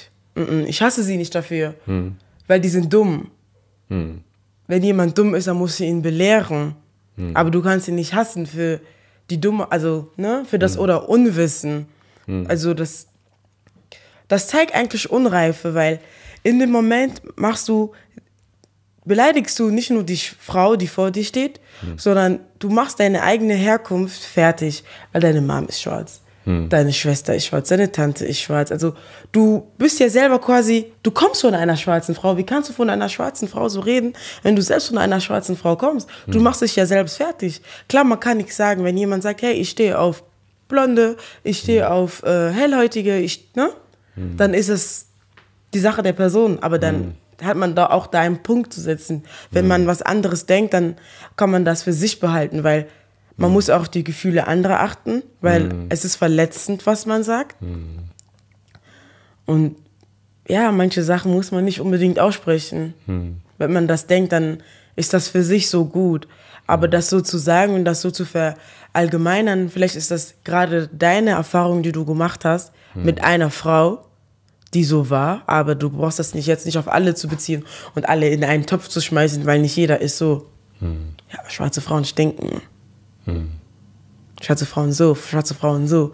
Ich 0.68 0.82
hasse 0.82 1.04
sie 1.04 1.18
nicht 1.18 1.34
dafür. 1.34 1.74
Hm. 1.86 2.16
Weil 2.48 2.60
die 2.60 2.70
sind 2.70 2.92
dumm. 2.92 3.30
Wenn 3.90 4.84
jemand 4.84 5.18
dumm 5.18 5.36
ist, 5.36 5.48
dann 5.48 5.58
musst 5.58 5.80
du 5.80 5.84
ihn 5.86 6.02
belehren. 6.02 6.76
Hm. 7.16 7.36
Aber 7.36 7.50
du 7.52 7.62
kannst 7.62 7.88
ihn 7.88 7.96
nicht 7.96 8.14
hassen 8.14 8.46
für 8.46 8.80
die 9.30 9.40
dumme, 9.42 9.72
also, 9.72 10.12
ne, 10.18 10.46
für 10.50 10.60
das 10.60 10.78
oder 10.78 11.10
Unwissen. 11.10 11.88
Also, 12.48 12.74
das, 12.74 13.08
das 14.28 14.48
zeigt 14.48 14.76
eigentlich 14.76 15.10
Unreife, 15.10 15.74
weil 15.74 16.00
in 16.44 16.60
dem 16.60 16.72
Moment 16.72 17.22
machst 17.38 17.68
du, 17.70 17.94
beleidigst 19.06 19.58
du 19.60 19.70
nicht 19.70 19.90
nur 19.90 20.04
die 20.04 20.18
Frau, 20.18 20.76
die 20.76 20.88
vor 20.88 21.12
dir 21.12 21.24
steht, 21.24 21.60
sondern 21.98 22.40
du 22.60 22.70
machst 22.70 23.00
deine 23.00 23.24
eigene 23.24 23.54
Herkunft 23.54 24.22
fertig, 24.22 24.84
weil 25.14 25.22
deine 25.22 25.42
Mom 25.42 25.68
ist 25.68 25.82
schwarz. 25.82 26.22
Deine 26.70 26.94
Schwester 26.94 27.36
ist 27.36 27.48
schwarz, 27.48 27.68
deine 27.68 27.92
Tante 27.92 28.26
ist 28.26 28.40
schwarz. 28.40 28.72
Also 28.72 28.94
du 29.34 29.68
bist 29.78 30.00
ja 30.00 30.10
selber 30.10 30.40
quasi, 30.40 30.94
du 31.04 31.12
kommst 31.12 31.42
von 31.42 31.54
einer 31.54 31.76
schwarzen 31.76 32.16
Frau. 32.16 32.38
Wie 32.38 32.46
kannst 32.46 32.70
du 32.70 32.74
von 32.74 32.90
einer 32.90 33.10
schwarzen 33.10 33.50
Frau 33.50 33.68
so 33.68 33.82
reden, 33.82 34.14
wenn 34.44 34.56
du 34.56 34.62
selbst 34.62 34.88
von 34.88 34.98
einer 34.98 35.20
schwarzen 35.20 35.58
Frau 35.58 35.76
kommst? 35.76 36.08
Du 36.26 36.40
machst 36.40 36.62
dich 36.62 36.78
ja 36.78 36.86
selbst 36.86 37.18
fertig. 37.18 37.62
Klar, 37.90 38.06
man 38.06 38.22
kann 38.22 38.38
nichts 38.38 38.56
sagen, 38.56 38.86
wenn 38.86 38.98
jemand 38.98 39.24
sagt, 39.24 39.42
hey, 39.42 39.54
ich 39.54 39.70
stehe 39.72 40.00
auf 40.00 40.24
Blonde, 40.70 41.18
ich 41.44 41.60
stehe 41.60 41.90
auf 41.92 42.24
äh, 42.24 42.50
Hellhäutige, 42.52 43.18
ich, 43.18 43.50
ne? 43.56 43.70
Dann 44.38 44.54
ist 44.54 44.70
es 44.70 45.08
die 45.74 45.80
Sache 45.80 46.02
der 46.02 46.14
Person, 46.14 46.60
aber 46.62 46.80
dann 46.80 47.16
hat 47.44 47.58
man 47.58 47.76
da 47.76 47.88
auch 47.88 48.08
da 48.08 48.22
einen 48.22 48.42
Punkt 48.42 48.74
zu 48.74 48.82
setzen. 48.82 49.24
Wenn 49.52 49.68
man 49.68 49.86
was 49.86 50.02
anderes 50.02 50.46
denkt, 50.46 50.74
dann 50.74 50.96
kann 51.36 51.52
man 51.52 51.66
das 51.66 51.84
für 51.84 51.94
sich 51.94 52.20
behalten, 52.20 52.64
weil 52.64 52.88
man 53.38 53.52
muss 53.52 53.70
auch 53.70 53.88
die 53.88 54.04
Gefühle 54.04 54.48
anderer 54.48 54.80
achten, 54.82 55.24
weil 55.42 55.70
es 55.90 56.04
ist 56.06 56.16
verletzend, 56.16 56.86
was 56.86 57.06
man 57.06 57.24
sagt. 57.24 57.56
Und 59.46 59.76
ja, 60.48 60.72
manche 60.72 61.04
Sachen 61.04 61.32
muss 61.32 61.52
man 61.52 61.64
nicht 61.66 61.80
unbedingt 61.80 62.20
aussprechen. 62.20 62.94
Wenn 63.58 63.74
man 63.74 63.88
das 63.88 64.08
denkt, 64.08 64.32
dann 64.32 64.64
ist 64.96 65.14
das 65.14 65.28
für 65.28 65.44
sich 65.44 65.70
so 65.70 65.86
gut. 65.86 66.28
Aber 66.66 66.88
das 66.88 67.10
so 67.10 67.22
zu 67.22 67.38
sagen 67.38 67.76
und 67.76 67.86
das 67.86 68.02
so 68.02 68.12
zu 68.12 68.26
verallgemeinern, 68.26 69.70
vielleicht 69.70 69.96
ist 69.96 70.12
das 70.12 70.36
gerade 70.44 70.90
deine 70.92 71.32
Erfahrung, 71.32 71.84
die 71.84 71.92
du 71.94 72.06
gemacht 72.06 72.44
hast 72.44 72.72
mit 72.96 73.24
einer 73.24 73.52
Frau, 73.52 74.04
die 74.74 74.84
so 74.84 75.10
war, 75.10 75.44
aber 75.48 75.76
du 75.76 75.90
brauchst 75.90 76.20
das 76.20 76.34
nicht 76.34 76.46
jetzt 76.48 76.66
nicht 76.66 76.78
auf 76.78 76.88
alle 76.92 77.16
zu 77.16 77.28
beziehen 77.28 77.64
und 77.96 78.10
alle 78.10 78.28
in 78.30 78.44
einen 78.44 78.66
Topf 78.66 78.90
zu 78.90 79.00
schmeißen, 79.00 79.46
weil 79.46 79.60
nicht 79.62 79.76
jeder 79.78 80.02
ist 80.02 80.18
so. 80.18 80.48
Ja, 81.32 81.50
schwarze 81.50 81.82
Frauen 81.82 82.04
stinken. 82.06 82.62
Schwarze 84.42 84.66
Frauen 84.66 84.92
so, 84.92 85.16
schwarze 85.16 85.54
Frauen 85.56 85.88
so. 85.88 86.14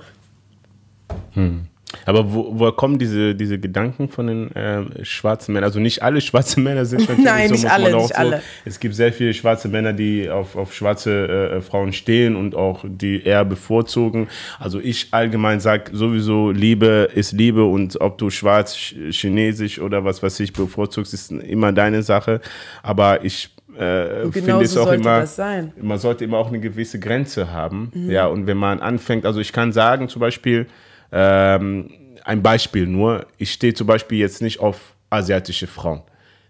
Aber 2.05 2.34
wo, 2.34 2.58
woher 2.58 2.72
kommen 2.72 2.98
diese, 2.98 3.36
diese 3.36 3.60
Gedanken 3.60 4.10
von 4.10 4.25
den 4.25 4.50
ähm, 4.55 4.89
schwarzen 5.03 5.53
Männern? 5.53 5.65
Also 5.70 5.79
nicht 5.79 6.01
alle 6.01 6.22
schwarze 6.22 6.60
Männer 6.60 6.86
sind 6.86 7.01
natürlich 7.08 7.24
Nein, 7.25 7.48
so, 7.50 7.53
nicht 7.53 7.70
alle, 7.70 7.96
nicht 7.96 8.08
so. 8.08 8.15
alle. 8.15 8.41
Es 8.65 8.79
gibt 8.79 8.96
sehr 8.96 9.13
viele 9.13 9.32
schwarze 9.34 9.67
Männer, 9.67 9.93
die 9.93 10.27
auf, 10.29 10.55
auf 10.55 10.74
schwarze 10.74 11.51
äh, 11.58 11.62
Frauen 11.62 11.93
stehen 11.93 12.36
und 12.36 12.55
auch 12.55 12.84
die 12.88 13.22
eher 13.24 13.46
bevorzugen. 13.46 14.27
Also 14.58 14.79
ich 14.79 15.10
allgemein 15.12 15.60
sage 15.60 15.96
sowieso, 15.96 16.50
Liebe 16.50 17.10
ist 17.13 17.32
Liebe 17.34 17.63
und 17.63 18.01
ob 18.01 18.17
du 18.17 18.32
schwarz, 18.32 18.74
ch- 18.75 19.12
chinesisch 19.12 19.79
oder 19.79 20.03
was 20.03 20.24
weiß 20.24 20.39
ich 20.39 20.51
bevorzugst, 20.53 21.13
ist 21.13 21.32
immer 21.32 21.72
deine 21.74 22.01
Sache. 22.01 22.41
Aber 22.82 23.24
ich 23.24 23.50
äh, 23.77 24.24
Und 24.24 24.34
finde 24.34 24.48
genauso 24.48 24.63
es 24.63 24.77
auch 24.77 24.92
immer, 24.92 25.22
das 25.22 25.36
sein. 25.36 25.74
man 25.82 25.98
sollte 25.98 26.24
immer 26.24 26.38
auch 26.38 26.48
eine 26.48 26.60
gewisse 26.60 27.00
Grenze 27.00 27.51
haben. 27.51 27.92
Ja, 27.94 28.27
und 28.27 28.48
wenn 28.48 28.58
man 28.58 28.80
anfängt, 28.80 29.25
also 29.25 29.39
ich 29.39 29.51
kann 29.51 29.72
sagen 29.72 30.10
zum 30.10 30.20
Beispiel, 30.20 30.68
ähm, 31.12 31.89
ein 32.24 32.42
Beispiel 32.42 32.88
nur, 32.88 33.25
ich 33.38 33.51
stehe 33.51 33.74
zum 33.74 33.88
Beispiel 33.88 34.18
jetzt 34.20 34.42
nicht 34.42 34.60
auf 34.60 34.96
asiatische 35.10 35.68
Frauen. 35.68 36.01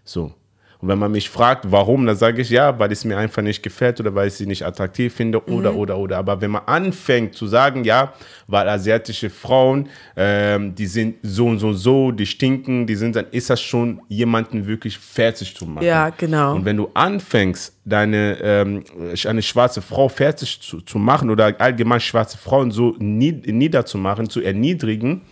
So. 0.04 0.32
Und 0.84 0.90
wenn 0.90 0.98
man 0.98 1.12
mich 1.12 1.30
fragt, 1.30 1.72
warum, 1.72 2.04
dann 2.04 2.14
sage 2.14 2.42
ich 2.42 2.50
ja, 2.50 2.78
weil 2.78 2.92
es 2.92 3.06
mir 3.06 3.16
einfach 3.16 3.40
nicht 3.40 3.62
gefällt 3.62 4.00
oder 4.00 4.14
weil 4.14 4.28
ich 4.28 4.34
sie 4.34 4.44
nicht 4.44 4.66
attraktiv 4.66 5.14
finde 5.14 5.42
oder, 5.48 5.74
oder, 5.74 5.96
oder. 5.96 6.18
Aber 6.18 6.42
wenn 6.42 6.50
man 6.50 6.64
anfängt 6.66 7.34
zu 7.34 7.46
sagen, 7.46 7.84
ja, 7.84 8.12
weil 8.48 8.68
asiatische 8.68 9.30
Frauen, 9.30 9.88
ähm, 10.14 10.74
die 10.74 10.84
sind 10.84 11.16
so 11.22 11.46
und 11.46 11.58
so 11.58 11.68
und 11.68 11.76
so, 11.76 12.10
die 12.10 12.26
stinken, 12.26 12.86
die 12.86 12.96
sind, 12.96 13.16
dann 13.16 13.24
ist 13.30 13.48
das 13.48 13.62
schon 13.62 14.02
jemanden 14.08 14.66
wirklich 14.66 14.98
fertig 14.98 15.56
zu 15.56 15.64
machen. 15.64 15.86
Ja, 15.86 16.10
genau. 16.10 16.54
Und 16.54 16.66
wenn 16.66 16.76
du 16.76 16.90
anfängst, 16.92 17.78
deine 17.86 18.36
ähm, 18.42 18.84
eine 19.24 19.40
schwarze 19.40 19.80
Frau 19.80 20.10
fertig 20.10 20.60
zu, 20.60 20.82
zu 20.82 20.98
machen 20.98 21.30
oder 21.30 21.58
allgemein 21.62 22.00
schwarze 22.00 22.36
Frauen 22.36 22.70
so 22.70 22.94
nied, 22.98 23.46
niederzumachen, 23.46 24.28
zu 24.28 24.42
erniedrigen, 24.42 25.22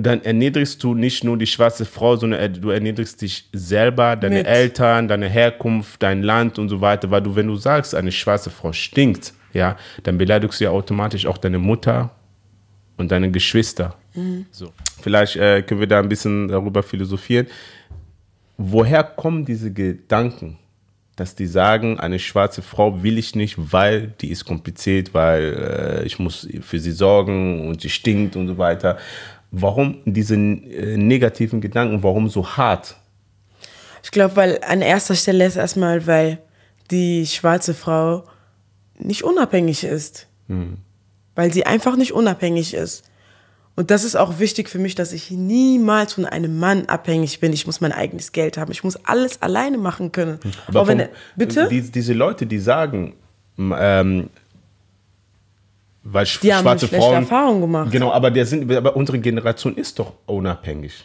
dann 0.00 0.22
erniedrigst 0.22 0.82
du 0.82 0.94
nicht 0.94 1.24
nur 1.24 1.36
die 1.36 1.46
schwarze 1.46 1.84
Frau, 1.84 2.14
sondern 2.16 2.38
er- 2.40 2.48
du 2.48 2.70
erniedrigst 2.70 3.20
dich 3.20 3.48
selber, 3.52 4.14
deine 4.14 4.36
Mit. 4.36 4.46
Eltern, 4.46 5.08
deine 5.08 5.28
Herkunft, 5.28 6.00
dein 6.02 6.22
Land 6.22 6.58
und 6.58 6.68
so 6.68 6.80
weiter. 6.80 7.10
Weil 7.10 7.22
du, 7.22 7.34
wenn 7.34 7.48
du 7.48 7.56
sagst, 7.56 7.94
eine 7.96 8.12
schwarze 8.12 8.50
Frau 8.50 8.72
stinkt, 8.72 9.34
ja, 9.52 9.76
dann 10.04 10.16
beleidigst 10.16 10.60
du 10.60 10.64
ja 10.64 10.70
automatisch 10.70 11.26
auch 11.26 11.36
deine 11.38 11.58
Mutter 11.58 12.10
und 12.96 13.10
deine 13.10 13.30
Geschwister. 13.30 13.96
So. 14.50 14.72
Vielleicht 15.00 15.36
äh, 15.36 15.62
können 15.62 15.80
wir 15.80 15.86
da 15.86 15.98
ein 16.00 16.08
bisschen 16.08 16.48
darüber 16.48 16.82
philosophieren. 16.82 17.46
Woher 18.56 19.04
kommen 19.04 19.44
diese 19.44 19.72
Gedanken, 19.72 20.58
dass 21.16 21.34
die 21.34 21.46
sagen, 21.46 21.98
eine 22.00 22.18
schwarze 22.18 22.62
Frau 22.62 23.02
will 23.02 23.18
ich 23.18 23.34
nicht, 23.34 23.56
weil 23.72 24.14
die 24.20 24.30
ist 24.30 24.44
kompliziert, 24.44 25.14
weil 25.14 26.00
äh, 26.02 26.04
ich 26.06 26.18
muss 26.18 26.48
für 26.62 26.78
sie 26.78 26.92
sorgen 26.92 27.68
und 27.68 27.80
sie 27.80 27.90
stinkt 27.90 28.36
und 28.36 28.46
so 28.48 28.58
weiter. 28.58 28.98
Warum 29.50 29.98
diese 30.04 30.34
äh, 30.34 30.96
negativen 30.96 31.60
Gedanken, 31.60 32.02
warum 32.02 32.28
so 32.28 32.46
hart? 32.56 32.96
Ich 34.02 34.10
glaube, 34.10 34.36
weil 34.36 34.60
an 34.66 34.82
erster 34.82 35.14
Stelle 35.14 35.46
ist 35.46 35.56
erstmal, 35.56 36.06
weil 36.06 36.38
die 36.90 37.26
schwarze 37.26 37.74
Frau 37.74 38.24
nicht 38.98 39.22
unabhängig 39.24 39.84
ist. 39.84 40.26
Weil 41.34 41.52
sie 41.52 41.66
einfach 41.66 41.96
nicht 41.96 42.12
unabhängig 42.12 42.72
ist. 42.74 43.04
Und 43.76 43.90
das 43.92 44.02
ist 44.02 44.16
auch 44.16 44.38
wichtig 44.40 44.68
für 44.68 44.78
mich, 44.78 44.94
dass 44.96 45.12
ich 45.12 45.30
niemals 45.30 46.14
von 46.14 46.24
einem 46.24 46.58
Mann 46.58 46.86
abhängig 46.86 47.38
bin. 47.38 47.52
Ich 47.52 47.64
muss 47.66 47.80
mein 47.80 47.92
eigenes 47.92 48.32
Geld 48.32 48.56
haben. 48.58 48.72
Ich 48.72 48.82
muss 48.82 48.96
alles 49.04 49.40
alleine 49.40 49.78
machen 49.78 50.10
können. 50.10 50.40
Aber 50.66 50.80
Auch 50.80 50.86
wenn, 50.88 50.98
vom- 51.00 51.08
bitte? 51.36 51.68
Die, 51.70 51.82
diese 51.82 52.12
Leute, 52.12 52.46
die 52.46 52.58
sagen, 52.58 53.14
ähm, 53.58 54.30
weil 56.02 56.26
sch 56.26 56.40
Die 56.40 56.52
haben 56.54 56.62
schwarze 56.62 56.86
schlechte 56.88 57.06
Frauen. 57.06 57.22
Erfahrungen 57.22 57.60
gemacht. 57.60 57.90
Genau, 57.90 58.12
aber, 58.12 58.30
der 58.30 58.46
sind, 58.46 58.70
aber 58.72 58.96
unsere 58.96 59.18
Generation 59.18 59.74
ist 59.76 59.98
doch 59.98 60.14
unabhängig. 60.26 61.04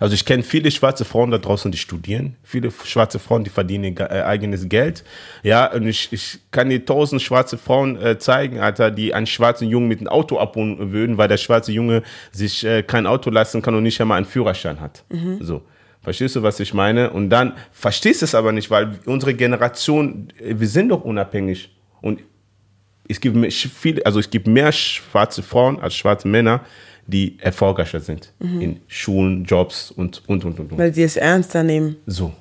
Also 0.00 0.14
ich 0.14 0.24
kenne 0.24 0.44
viele 0.44 0.70
schwarze 0.70 1.04
Frauen 1.04 1.32
da 1.32 1.38
draußen, 1.38 1.72
die 1.72 1.78
studieren, 1.78 2.36
viele 2.44 2.70
schwarze 2.84 3.18
Frauen, 3.18 3.42
die 3.42 3.50
verdienen 3.50 3.96
ge- 3.96 4.06
äh, 4.06 4.22
eigenes 4.22 4.68
Geld. 4.68 5.02
Ja, 5.42 5.72
und 5.72 5.88
ich, 5.88 6.12
ich 6.12 6.38
kann 6.52 6.70
dir 6.70 6.84
tausend 6.84 7.20
schwarze 7.20 7.58
Frauen 7.58 8.00
äh, 8.00 8.16
zeigen, 8.16 8.60
Alter, 8.60 8.92
die 8.92 9.12
einen 9.12 9.26
schwarzen 9.26 9.68
Jungen 9.68 9.88
mit 9.88 9.98
einem 9.98 10.06
Auto 10.06 10.38
abholen 10.38 10.92
würden, 10.92 11.18
weil 11.18 11.26
der 11.26 11.36
schwarze 11.36 11.72
Junge 11.72 12.04
sich 12.30 12.64
äh, 12.64 12.84
kein 12.84 13.08
Auto 13.08 13.28
leisten 13.30 13.60
kann 13.60 13.74
und 13.74 13.82
nicht 13.82 14.00
einmal 14.00 14.18
einen 14.18 14.26
Führerschein 14.26 14.80
hat. 14.80 15.02
So. 15.40 15.62
Verstehst 16.00 16.36
du, 16.36 16.44
was 16.44 16.60
ich 16.60 16.72
meine? 16.72 17.10
Und 17.10 17.28
dann 17.28 17.54
verstehst 17.72 18.22
du 18.22 18.24
es 18.26 18.36
aber 18.36 18.52
nicht, 18.52 18.70
weil 18.70 19.00
unsere 19.04 19.34
Generation, 19.34 20.28
äh, 20.38 20.54
wir 20.60 20.68
sind 20.68 20.90
doch 20.90 21.02
unabhängig. 21.02 21.74
Und 22.00 22.20
es 23.08 23.20
gibt 23.20 23.36
mehr, 23.36 23.50
viele, 23.50 24.04
also 24.04 24.20
es 24.20 24.30
gibt 24.30 24.46
mehr 24.46 24.70
schwarze 24.72 25.42
Frauen 25.42 25.80
als 25.80 25.94
schwarze 25.94 26.28
Männer, 26.28 26.64
die 27.06 27.38
erfolgreicher 27.40 28.00
sind 28.00 28.32
in 28.38 28.80
Schulen, 28.86 29.44
Jobs 29.44 29.90
und 29.90 30.22
und 30.28 30.44
und 30.44 30.60
und. 30.60 30.72
und. 30.72 30.78
Weil 30.78 30.92
sie 30.92 31.02
es 31.02 31.16
ernster 31.16 31.62
nehmen. 31.62 31.96
So. 32.06 32.32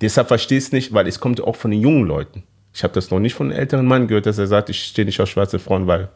Deshalb 0.00 0.28
verstehst 0.28 0.72
du 0.72 0.76
nicht, 0.76 0.92
weil 0.92 1.06
es 1.08 1.18
kommt 1.18 1.40
auch 1.40 1.56
von 1.56 1.72
den 1.72 1.80
jungen 1.80 2.06
Leuten. 2.06 2.44
Ich 2.72 2.84
habe 2.84 2.94
das 2.94 3.10
noch 3.10 3.18
nicht 3.18 3.34
von 3.34 3.50
einem 3.50 3.58
älteren 3.58 3.86
Mann 3.86 4.06
gehört, 4.06 4.26
dass 4.26 4.38
er 4.38 4.46
sagt, 4.46 4.70
ich 4.70 4.82
stehe 4.84 5.04
nicht 5.04 5.20
auf 5.20 5.28
schwarze 5.28 5.58
Frauen, 5.58 5.86
weil 5.86 6.08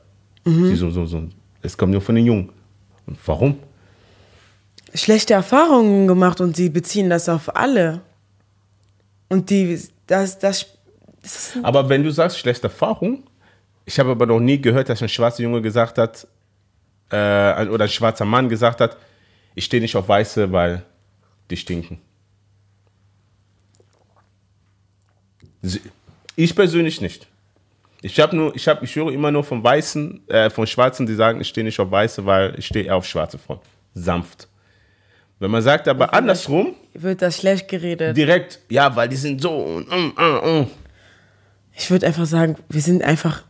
sie 0.44 0.76
so, 0.76 0.90
so, 0.90 1.04
so. 1.04 1.24
Es 1.62 1.76
kommt 1.76 1.92
nur 1.92 2.00
von 2.00 2.14
den 2.14 2.26
Jungen. 2.26 2.50
Und 3.06 3.18
warum? 3.26 3.58
schlechte 4.96 5.34
Erfahrungen 5.34 6.06
gemacht 6.06 6.40
und 6.40 6.56
sie 6.56 6.68
beziehen 6.68 7.10
das 7.10 7.28
auf 7.28 7.54
alle. 7.56 8.00
Und 9.28 9.50
die, 9.50 9.80
das, 10.06 10.38
das 10.38 10.66
Aber 11.62 11.88
wenn 11.88 12.02
du 12.02 12.10
sagst, 12.10 12.38
schlechte 12.38 12.64
Erfahrung, 12.64 13.24
ich 13.84 13.98
habe 13.98 14.10
aber 14.10 14.26
noch 14.26 14.40
nie 14.40 14.60
gehört, 14.60 14.88
dass 14.88 15.02
ein 15.02 15.08
schwarzer 15.08 15.42
Junge 15.42 15.62
gesagt 15.62 15.98
hat, 15.98 16.26
äh, 17.10 17.66
oder 17.68 17.84
ein 17.84 17.88
schwarzer 17.88 18.24
Mann 18.24 18.48
gesagt 18.48 18.80
hat, 18.80 18.96
ich 19.54 19.64
stehe 19.64 19.80
nicht 19.80 19.96
auf 19.96 20.08
Weiße, 20.08 20.50
weil 20.52 20.82
die 21.50 21.56
stinken. 21.56 21.98
Ich 26.36 26.54
persönlich 26.54 27.00
nicht. 27.00 27.26
Ich 28.02 28.20
habe 28.20 28.36
nur, 28.36 28.54
ich 28.54 28.68
habe, 28.68 28.84
ich 28.84 28.94
höre 28.94 29.10
immer 29.10 29.30
nur 29.30 29.42
von 29.42 29.64
Weißen, 29.64 30.28
äh, 30.28 30.50
von 30.50 30.66
Schwarzen, 30.66 31.06
die 31.06 31.14
sagen, 31.14 31.40
ich 31.40 31.48
stehe 31.48 31.64
nicht 31.64 31.80
auf 31.80 31.90
Weiße, 31.90 32.26
weil 32.26 32.54
ich 32.58 32.66
stehe 32.66 32.84
eher 32.84 32.96
auf 32.96 33.06
schwarze 33.06 33.38
Frauen. 33.38 33.60
Sanft. 33.94 34.48
Wenn 35.38 35.50
man 35.50 35.62
sagt 35.62 35.88
aber 35.88 36.12
andersrum, 36.14 36.74
wird 36.94 37.20
das 37.20 37.38
schlecht 37.38 37.68
geredet. 37.68 38.16
direkt, 38.16 38.60
ja, 38.68 38.94
weil 38.94 39.08
die 39.08 39.16
sind 39.16 39.40
so 39.40 39.50
und 39.50 39.88
mm, 39.88 40.12
mm, 40.16 40.60
mm. 40.60 40.66
Ich 41.76 41.90
würde 41.90 42.06
einfach 42.06 42.24
sagen, 42.26 42.56
wir 42.68 42.80
sind 42.80 43.04
einfach 43.04 43.44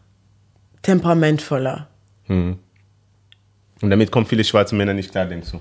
temperamentvoller. 0.83 1.89
Und 2.29 3.91
damit 3.91 4.11
kommen 4.11 4.27
viele 4.27 4.43
schwarze 4.45 4.75
Männer 4.75 4.95
nicht 4.95 5.13
klar, 5.13 5.27
denkst 5.27 5.53
du? 5.53 5.61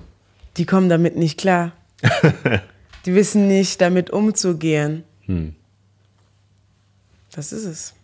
Die 0.56 0.66
kommen 0.66 0.88
damit 0.88 1.16
nicht 1.16 1.38
klar. 1.38 1.72
Die 3.06 3.14
wissen 3.14 3.46
nicht, 3.46 3.80
damit 3.80 4.10
umzugehen. 4.10 5.04
Das 7.32 7.52
ist 7.52 7.64
es. 7.64 7.94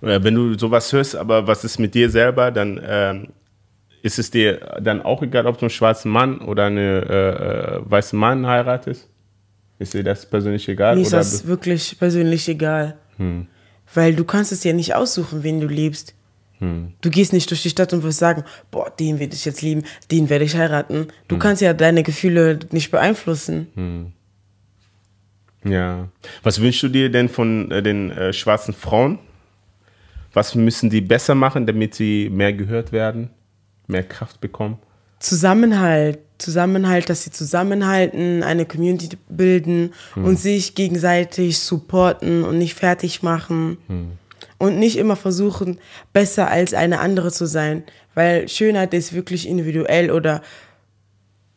Oder 0.00 0.22
wenn 0.24 0.34
du 0.34 0.58
sowas 0.58 0.90
hörst, 0.92 1.14
aber 1.14 1.46
was 1.46 1.64
ist 1.64 1.78
mit 1.78 1.94
dir 1.94 2.08
selber, 2.08 2.50
dann 2.50 2.80
ähm, 2.82 3.28
ist 4.02 4.18
es 4.18 4.30
dir 4.30 4.78
dann 4.80 5.02
auch 5.02 5.22
egal, 5.22 5.46
ob 5.46 5.58
du 5.58 5.66
einen 5.66 5.70
schwarzen 5.70 6.10
Mann 6.10 6.40
oder 6.40 6.66
einen 6.66 6.78
äh, 6.78 7.30
äh, 7.30 7.80
weißen 7.84 8.18
Mann 8.18 8.46
heiratest? 8.46 9.08
Ist 9.78 9.92
dir 9.92 10.04
das 10.04 10.24
persönlich 10.24 10.66
egal? 10.68 10.94
Mir 10.94 11.02
ist 11.02 11.08
oder 11.08 11.18
das 11.18 11.46
wirklich 11.46 11.98
persönlich 11.98 12.48
egal. 12.48 12.96
Weil 13.94 14.14
du 14.14 14.24
kannst 14.24 14.52
es 14.52 14.64
ja 14.64 14.72
nicht 14.72 14.94
aussuchen, 14.94 15.42
wen 15.42 15.60
du 15.60 15.66
liebst. 15.66 16.14
Du 17.00 17.08
gehst 17.08 17.32
nicht 17.32 17.48
durch 17.48 17.62
die 17.62 17.70
Stadt 17.70 17.94
und 17.94 18.02
wirst 18.02 18.18
sagen, 18.18 18.44
boah, 18.70 18.90
den 18.90 19.18
werde 19.18 19.34
ich 19.34 19.46
jetzt 19.46 19.62
lieben, 19.62 19.82
den 20.10 20.28
werde 20.28 20.44
ich 20.44 20.54
heiraten. 20.54 21.08
Du 21.26 21.38
kannst 21.38 21.62
ja 21.62 21.72
deine 21.72 22.02
Gefühle 22.02 22.58
nicht 22.70 22.90
beeinflussen. 22.90 24.12
ja. 25.64 26.08
Was 26.42 26.60
wünschst 26.60 26.82
du 26.82 26.88
dir 26.88 27.10
denn 27.10 27.30
von 27.30 27.70
äh, 27.70 27.82
den 27.82 28.10
äh, 28.10 28.34
schwarzen 28.34 28.74
Frauen? 28.74 29.18
Was 30.34 30.54
müssen 30.54 30.90
die 30.90 31.00
besser 31.00 31.34
machen, 31.34 31.66
damit 31.66 31.94
sie 31.94 32.28
mehr 32.30 32.52
gehört 32.52 32.92
werden, 32.92 33.30
mehr 33.86 34.04
Kraft 34.04 34.40
bekommen? 34.42 34.78
Zusammenhalt, 35.18 36.18
Zusammenhalt, 36.40 37.08
dass 37.08 37.24
sie 37.24 37.30
zusammenhalten, 37.30 38.42
eine 38.42 38.66
Community 38.66 39.16
bilden 39.28 39.92
und 40.16 40.38
sich 40.38 40.74
gegenseitig 40.74 41.58
supporten 41.58 42.44
und 42.44 42.58
nicht 42.58 42.74
fertig 42.74 43.22
machen. 43.22 43.78
Und 44.58 44.78
nicht 44.78 44.98
immer 44.98 45.16
versuchen, 45.16 45.78
besser 46.12 46.48
als 46.48 46.74
eine 46.74 47.00
andere 47.00 47.32
zu 47.32 47.46
sein, 47.46 47.84
weil 48.14 48.48
Schönheit 48.48 48.92
ist 48.92 49.12
wirklich 49.12 49.48
individuell 49.48 50.10
oder 50.10 50.42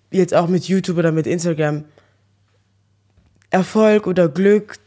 jetzt 0.10 0.34
auch 0.34 0.48
mit 0.48 0.66
YouTube 0.66 0.98
oder 0.98 1.12
mit 1.12 1.28
Instagram. 1.28 1.84
Erfolg 3.50 4.08
oder 4.08 4.30
Glück 4.30 4.78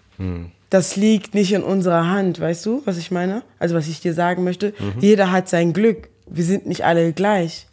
das 0.71 0.97
liegt 0.97 1.35
nicht 1.35 1.53
in 1.53 1.63
unserer 1.63 2.09
Hand, 2.09 2.41
weißt 2.41 2.67
du, 2.67 2.83
was 2.85 2.99
ich 2.99 3.11
meine? 3.11 3.43
Also 3.59 3.75
was 3.75 3.87
ich 3.87 4.01
dir 4.01 4.15
sagen 4.15 4.45
möchte, 4.45 4.75
jeder 5.01 5.31
hat 5.31 5.49
sein 5.49 5.73
Glück. 5.73 6.09
Wir 6.27 6.45
sind 6.45 6.67
nicht 6.67 6.85
alle 6.85 7.13
gleich. 7.13 7.67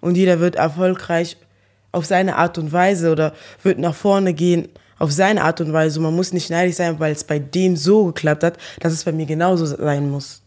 Und 0.00 0.16
jeder 0.16 0.40
wird 0.40 0.56
erfolgreich 0.56 1.36
auf 1.94 2.04
seine 2.06 2.36
Art 2.36 2.58
und 2.58 2.72
Weise 2.72 3.10
oder 3.12 3.32
wird 3.62 3.78
nach 3.78 3.94
vorne 3.94 4.34
gehen 4.34 4.68
auf 4.98 5.10
seine 5.12 5.42
Art 5.42 5.60
und 5.60 5.72
Weise. 5.72 6.00
Man 6.00 6.14
muss 6.14 6.32
nicht 6.32 6.50
neidisch 6.50 6.76
sein, 6.76 6.98
weil 6.98 7.12
es 7.12 7.24
bei 7.24 7.38
dem 7.38 7.76
so 7.76 8.06
geklappt 8.06 8.42
hat, 8.44 8.58
dass 8.80 8.92
es 8.92 9.04
bei 9.04 9.12
mir 9.12 9.26
genauso 9.26 9.66
sein 9.66 10.10
muss. 10.10 10.42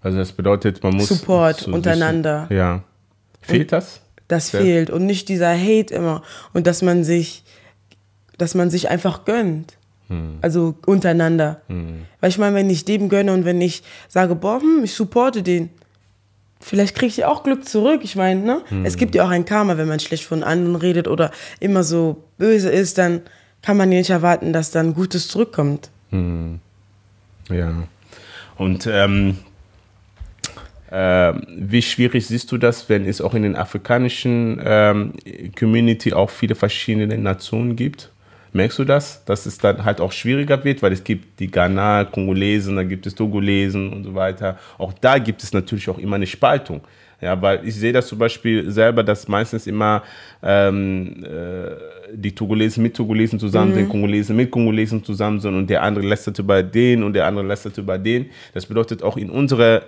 Also 0.00 0.18
das 0.18 0.32
bedeutet, 0.32 0.82
man 0.82 0.94
muss 0.94 1.08
Support 1.08 1.60
so 1.60 1.70
ein 1.70 1.74
untereinander. 1.74 2.42
Bisschen, 2.42 2.56
ja. 2.56 2.82
Fehlt 3.40 3.72
das? 3.72 4.00
Das 4.28 4.52
Ja. 4.52 4.60
fehlt 4.60 4.90
und 4.90 5.06
nicht 5.06 5.28
dieser 5.28 5.56
Hate 5.58 5.94
immer 5.94 6.22
und 6.52 6.66
dass 6.66 6.82
man 6.82 7.02
sich, 7.04 7.44
dass 8.36 8.54
man 8.54 8.70
sich 8.70 8.88
einfach 8.90 9.24
gönnt. 9.24 9.74
Also 10.40 10.74
untereinander. 10.86 11.60
Weil 12.20 12.30
ich 12.30 12.38
meine, 12.38 12.56
wenn 12.56 12.70
ich 12.70 12.86
dem 12.86 13.10
gönne 13.10 13.30
und 13.34 13.44
wenn 13.44 13.60
ich 13.60 13.82
sage, 14.08 14.34
boah, 14.34 14.58
hm, 14.58 14.82
ich 14.84 14.94
supporte 14.94 15.42
den, 15.42 15.68
vielleicht 16.60 16.94
kriege 16.94 17.08
ich 17.08 17.24
auch 17.24 17.42
Glück 17.42 17.68
zurück. 17.68 18.00
Ich 18.04 18.16
meine, 18.16 18.40
ne? 18.40 18.62
Es 18.84 18.96
gibt 18.96 19.14
ja 19.14 19.24
auch 19.24 19.30
ein 19.30 19.44
Karma, 19.44 19.78
wenn 19.78 19.88
man 19.88 20.00
schlecht 20.00 20.24
von 20.24 20.42
anderen 20.42 20.76
redet 20.76 21.08
oder 21.08 21.30
immer 21.60 21.84
so 21.84 22.24
böse 22.38 22.70
ist, 22.70 22.98
dann 22.98 23.22
kann 23.62 23.76
man 23.76 23.90
ja 23.92 23.98
nicht 23.98 24.10
erwarten, 24.10 24.52
dass 24.52 24.70
dann 24.70 24.94
Gutes 24.94 25.28
zurückkommt. 25.28 25.90
Ja. 27.50 27.72
Und 28.56 28.86
ähm, 28.86 29.38
ähm, 30.90 31.46
wie 31.56 31.82
schwierig 31.82 32.26
siehst 32.26 32.50
du 32.50 32.58
das, 32.58 32.88
wenn 32.88 33.04
es 33.04 33.20
auch 33.20 33.34
in 33.34 33.42
den 33.42 33.56
afrikanischen 33.56 34.60
ähm, 34.64 35.12
Community 35.58 36.12
auch 36.12 36.30
viele 36.30 36.54
verschiedene 36.54 37.18
Nationen 37.18 37.76
gibt? 37.76 38.10
Merkst 38.52 38.78
du 38.78 38.84
das, 38.84 39.24
dass 39.24 39.46
es 39.46 39.58
dann 39.58 39.84
halt 39.84 40.00
auch 40.00 40.12
schwieriger 40.12 40.62
wird, 40.64 40.82
weil 40.82 40.92
es 40.92 41.04
gibt 41.04 41.40
die 41.40 41.50
Ghana, 41.50 42.04
Kongolesen, 42.04 42.76
da 42.76 42.82
gibt 42.82 43.06
es 43.06 43.14
Togolesen 43.14 43.92
und 43.92 44.04
so 44.04 44.14
weiter. 44.14 44.58
Auch 44.78 44.92
da 44.92 45.18
gibt 45.18 45.42
es 45.42 45.52
natürlich 45.52 45.88
auch 45.88 45.98
immer 45.98 46.16
eine 46.16 46.26
Spaltung. 46.26 46.82
Ja, 47.20 47.40
weil 47.42 47.66
ich 47.66 47.74
sehe 47.74 47.92
das 47.92 48.06
zum 48.06 48.18
Beispiel 48.18 48.70
selber, 48.70 49.02
dass 49.02 49.26
meistens 49.26 49.66
immer 49.66 50.04
ähm, 50.40 51.24
äh, 51.24 52.14
die 52.14 52.32
Togolesen 52.32 52.80
mit 52.82 52.94
Togolesen 52.94 53.40
zusammen 53.40 53.74
sind, 53.74 53.88
Kongolesen 53.88 54.36
mit 54.36 54.52
Kongolesen 54.52 55.02
zusammen 55.02 55.40
sind 55.40 55.54
und 55.56 55.68
der 55.68 55.82
andere 55.82 56.06
lästert 56.06 56.38
über 56.38 56.62
den 56.62 57.02
und 57.02 57.14
der 57.14 57.26
andere 57.26 57.44
lästert 57.44 57.76
über 57.76 57.98
den. 57.98 58.26
Das 58.54 58.66
bedeutet 58.66 59.02
auch 59.02 59.16
in 59.16 59.30
unserer 59.30 59.82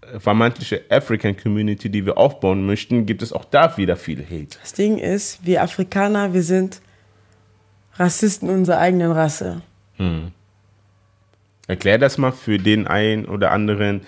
äh, 0.00 0.20
vermeintliche 0.20 0.82
African 0.88 1.36
Community, 1.36 1.90
die 1.90 2.06
wir 2.06 2.16
aufbauen 2.18 2.64
möchten, 2.64 3.04
gibt 3.04 3.22
es 3.22 3.32
auch 3.32 3.44
da 3.44 3.76
wieder 3.76 3.96
viel 3.96 4.22
Hate. 4.22 4.56
Das 4.60 4.72
Ding 4.72 4.98
ist, 4.98 5.44
wir 5.44 5.64
Afrikaner, 5.64 6.34
wir 6.34 6.42
sind 6.42 6.80
Rassisten 7.98 8.50
unserer 8.50 8.78
eigenen 8.78 9.12
Rasse. 9.12 9.62
Erklär 11.68 11.98
das 11.98 12.18
mal 12.18 12.32
für 12.32 12.58
den 12.58 12.86
einen 12.86 13.24
oder 13.26 13.50
anderen 13.50 14.02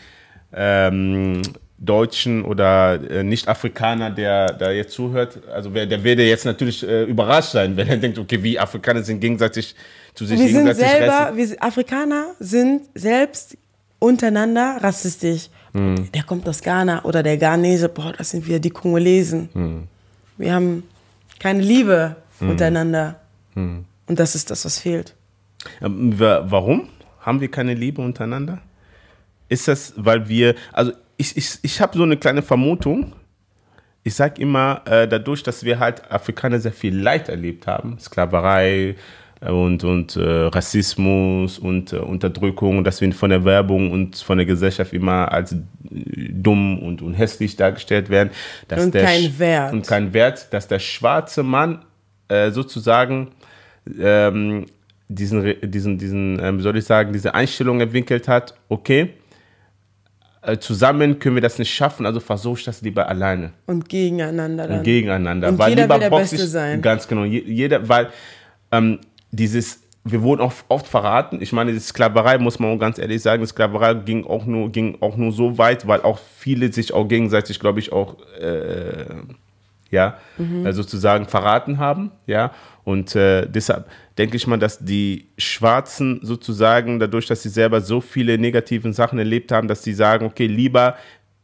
ähm, 0.53 1.43
Deutschen 1.79 2.45
oder 2.45 3.01
äh, 3.11 3.23
Nicht-Afrikaner, 3.23 4.11
der 4.11 4.53
da 4.53 4.71
jetzt 4.71 4.93
zuhört. 4.93 5.41
Also 5.53 5.73
wer, 5.75 5.87
der 5.87 6.03
werde 6.05 6.25
jetzt 6.27 6.45
natürlich 6.45 6.87
äh, 6.87 7.05
überrascht 7.05 7.53
sein, 7.53 7.77
wenn 7.77 7.89
er 7.89 7.97
denkt, 7.97 8.19
okay, 8.19 8.43
wie 8.43 8.59
Afrikaner 8.59 9.03
sind 9.03 9.21
gegenseitig 9.21 9.75
zu 10.15 10.27
sich 10.27 10.39
Wir 10.39 10.47
sind 10.49 10.65
gegenseitig 10.65 10.91
selber, 10.93 11.13
Rassen- 11.13 11.37
wir 11.37 11.47
sind- 11.47 11.63
Afrikaner 11.63 12.27
sind 12.41 12.83
selbst 12.95 13.57
untereinander 13.99 14.77
rassistisch. 14.81 15.49
Hm. 15.73 16.11
Der 16.13 16.23
kommt 16.25 16.49
aus 16.49 16.63
Ghana 16.63 17.05
oder 17.05 17.23
der 17.23 17.37
Ghanese, 17.37 17.89
boah, 17.89 18.13
das 18.17 18.31
sind 18.31 18.47
wir 18.47 18.59
die 18.59 18.71
Kongolesen. 18.71 19.49
Hm. 19.53 19.83
Wir 20.37 20.55
haben 20.55 20.83
keine 21.39 21.61
Liebe 21.63 22.17
untereinander. 22.41 23.21
Und 24.07 24.19
das 24.19 24.35
ist 24.35 24.51
das, 24.51 24.65
was 24.65 24.79
fehlt. 24.79 25.15
Ähm, 25.83 26.19
wa- 26.19 26.45
Warum 26.49 26.89
haben 27.21 27.41
wir 27.41 27.51
keine 27.51 27.75
Liebe 27.75 28.01
untereinander? 28.01 28.61
Ist 29.49 29.69
das, 29.69 29.93
weil 29.97 30.29
wir, 30.29 30.55
also 30.73 30.93
ich, 31.17 31.37
ich, 31.37 31.59
ich 31.63 31.81
habe 31.81 31.97
so 31.97 32.05
eine 32.05 32.17
kleine 32.17 32.43
Vermutung. 32.43 33.13
Ich 34.05 34.15
sage 34.15 34.41
immer, 34.41 34.83
äh, 34.87 35.07
dadurch, 35.09 35.43
dass 35.43 35.65
wir 35.65 35.79
halt 35.79 36.11
Afrikaner 36.11 36.61
sehr 36.61 36.73
viel 36.73 36.97
Leid 36.97 37.29
erlebt 37.29 37.67
haben, 37.67 37.99
Sklaverei 37.99 38.95
äh, 39.41 39.51
und, 39.51 39.85
und 39.85 40.17
äh, 40.17 40.23
Rassismus 40.47 41.59
und 41.59 41.93
Unterdrückung, 41.93 42.85
dass 42.85 43.01
wir 43.01 43.13
von 43.13 43.31
der 43.31 43.45
Werbung 43.45 43.91
und 43.91 44.17
von 44.17 44.39
der 44.39 44.47
Gesellschaft 44.47 44.93
immer 44.93 45.31
als 45.33 45.55
dumm 45.91 46.79
und, 46.79 47.03
und 47.03 47.15
hässlich 47.15 47.57
dargestellt 47.57 48.09
werden. 48.09 48.31
Dass 48.69 48.85
Und 48.85 48.95
der 48.95 49.05
kein 49.05 49.39
Wert. 49.39 49.73
Und 49.73 49.87
kein 49.87 50.13
Wert, 50.15 50.53
dass 50.53 50.69
der 50.69 50.79
schwarze 50.79 51.43
Mann 51.43 51.85
sozusagen 52.51 53.29
ähm, 54.01 54.67
diesen, 55.09 55.55
diesen, 55.63 55.99
diesen 55.99 56.39
ähm, 56.43 56.59
wie 56.59 56.63
soll 56.63 56.77
ich 56.77 56.85
sagen, 56.85 57.13
diese 57.13 57.35
Einstellung 57.35 57.81
entwickelt 57.81 58.29
hat, 58.29 58.55
okay, 58.69 59.15
äh, 60.43 60.59
zusammen 60.59 61.19
können 61.19 61.35
wir 61.37 61.43
das 61.43 61.59
nicht 61.59 61.73
schaffen, 61.73 62.07
also 62.07 62.21
versuche 62.21 62.59
ich 62.61 62.65
das 62.65 62.81
lieber 62.83 63.09
alleine 63.09 63.53
Und 63.67 63.89
gegeneinander 63.89 64.69
dann. 64.69 64.83
gegeneinander. 64.83 65.49
Und 65.49 65.59
weil 65.59 65.71
jeder 65.71 65.83
lieber 65.83 65.95
will 65.95 66.01
der 66.01 66.11
Beste 66.11 66.37
ich- 66.37 66.43
sein. 66.43 66.81
Ganz 66.83 67.09
genau. 67.09 67.25
Je- 67.25 67.43
Jeder, 67.45 67.89
weil 67.89 68.09
ähm, 68.71 68.99
dieses, 69.33 69.83
wir 70.05 70.23
wurden 70.23 70.41
oft, 70.43 70.65
oft 70.69 70.87
verraten. 70.87 71.41
Ich 71.43 71.53
meine, 71.53 71.73
die 71.73 71.79
Sklaverei, 71.81 72.39
muss 72.39 72.59
man 72.59 72.71
auch 72.77 72.79
ganz 72.79 72.99
ehrlich 72.99 73.21
sagen, 73.21 73.43
die 73.43 73.49
Sklaverei 73.49 73.95
ging 73.95 74.25
auch 74.27 74.47
nur, 74.47 74.71
ging 74.71 74.99
auch 75.01 75.17
nur 75.17 75.33
so 75.33 75.59
weit, 75.59 75.87
weil 75.89 76.03
auch 76.03 76.19
viele 76.19 76.73
sich 76.73 76.93
auch 76.95 77.09
gegenseitig, 77.09 77.59
glaube 77.59 77.81
ich, 77.81 77.93
auch 77.93 78.17
äh, 78.41 79.07
ja, 79.91 80.19
äh, 80.39 80.73
sozusagen 80.73 81.27
verraten 81.27 81.79
haben, 81.79 82.11
ja. 82.27 82.53
Und 82.85 83.15
äh, 83.15 83.47
deshalb 83.47 83.87
denke 84.17 84.37
ich 84.37 84.47
mal, 84.47 84.59
dass 84.59 84.79
die 84.79 85.29
Schwarzen 85.37 86.21
sozusagen, 86.23 86.99
dadurch, 86.99 87.27
dass 87.27 87.43
sie 87.43 87.51
selber 87.51 87.81
so 87.81 88.01
viele 88.01 88.39
negativen 88.39 88.93
Sachen 88.93 89.19
erlebt 89.19 89.53
haben, 89.53 89.69
dass 89.69 89.85
sie 89.85 89.93
sagen, 89.93 90.25
okay, 90.25 90.47
lieber 90.47 90.97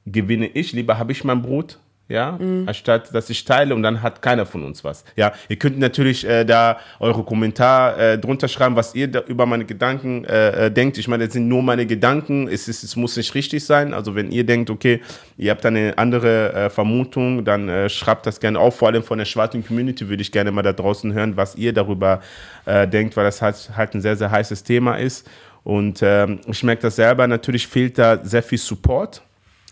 gewinne 0.07 0.46
ich, 0.46 0.72
lieber 0.72 0.98
habe 0.98 1.12
ich 1.12 1.24
mein 1.24 1.42
Brot, 1.42 1.78
ja, 2.07 2.38
anstatt 2.67 3.14
dass 3.14 3.31
ich 3.31 3.45
teile 3.45 3.75
und 3.75 3.83
dann 3.83 4.03
hat 4.03 4.21
keiner 4.21 4.45
von 4.45 4.62
uns 4.62 4.85
was. 4.85 5.05
Ja, 5.17 5.33
ihr 5.49 5.57
könnt 5.57 5.79
natürlich 5.79 6.27
äh, 6.27 6.45
da 6.45 6.79
eure 7.01 7.25
Kommentar 7.25 7.99
äh, 7.99 8.19
drunter 8.19 8.47
schreiben, 8.47 8.77
was 8.77 8.95
ihr 8.95 9.25
über 9.27 9.47
meine 9.47 9.64
Gedanken 9.64 10.25
äh, 10.27 10.67
äh, 10.67 10.71
denkt. 10.71 10.99
Ich 10.99 11.09
meine, 11.09 11.25
das 11.25 11.33
sind 11.33 11.49
nur 11.49 11.62
meine 11.62 11.87
Gedanken. 11.87 12.47
Es, 12.47 12.69
ist, 12.69 12.85
es 12.85 12.95
muss 12.97 13.17
nicht 13.17 13.35
richtig 13.35 13.64
sein. 13.64 13.95
Also 13.95 14.14
wenn 14.14 14.31
ihr 14.31 14.45
denkt, 14.45 14.69
okay, 14.69 15.01
ihr 15.38 15.51
habt 15.51 15.64
eine 15.64 15.97
andere 15.97 16.53
äh, 16.53 16.71
Vermutung, 16.71 17.43
dann 17.43 17.71
äh, 17.71 17.88
schreibt 17.88 18.27
das 18.27 18.38
gerne 18.38 18.59
auf. 18.59 18.77
Vor 18.77 18.88
allem 18.88 19.03
von 19.03 19.17
der 19.17 19.25
schwarzen 19.25 19.67
Community 19.67 20.07
würde 20.07 20.21
ich 20.21 20.31
gerne 20.31 20.53
mal 20.53 20.62
da 20.62 20.75
draußen 20.75 21.11
hören, 21.14 21.37
was 21.37 21.57
ihr 21.57 21.73
darüber 21.73 22.21
denkt, 22.67 23.14
weil 23.14 23.25
das 23.25 23.43
halt, 23.43 23.71
halt 23.77 23.95
ein 23.95 24.01
sehr, 24.01 24.17
sehr 24.17 24.31
heißes 24.31 24.64
Thema 24.64 24.95
ist. 24.97 25.29
Und 25.64 26.01
ähm, 26.03 26.40
ich 26.47 26.62
merke 26.62 26.81
das 26.81 26.97
selber, 26.97 27.27
natürlich 27.27 27.67
fehlt 27.67 27.99
da 27.99 28.25
sehr 28.25 28.43
viel 28.43 28.57
Support, 28.57 29.21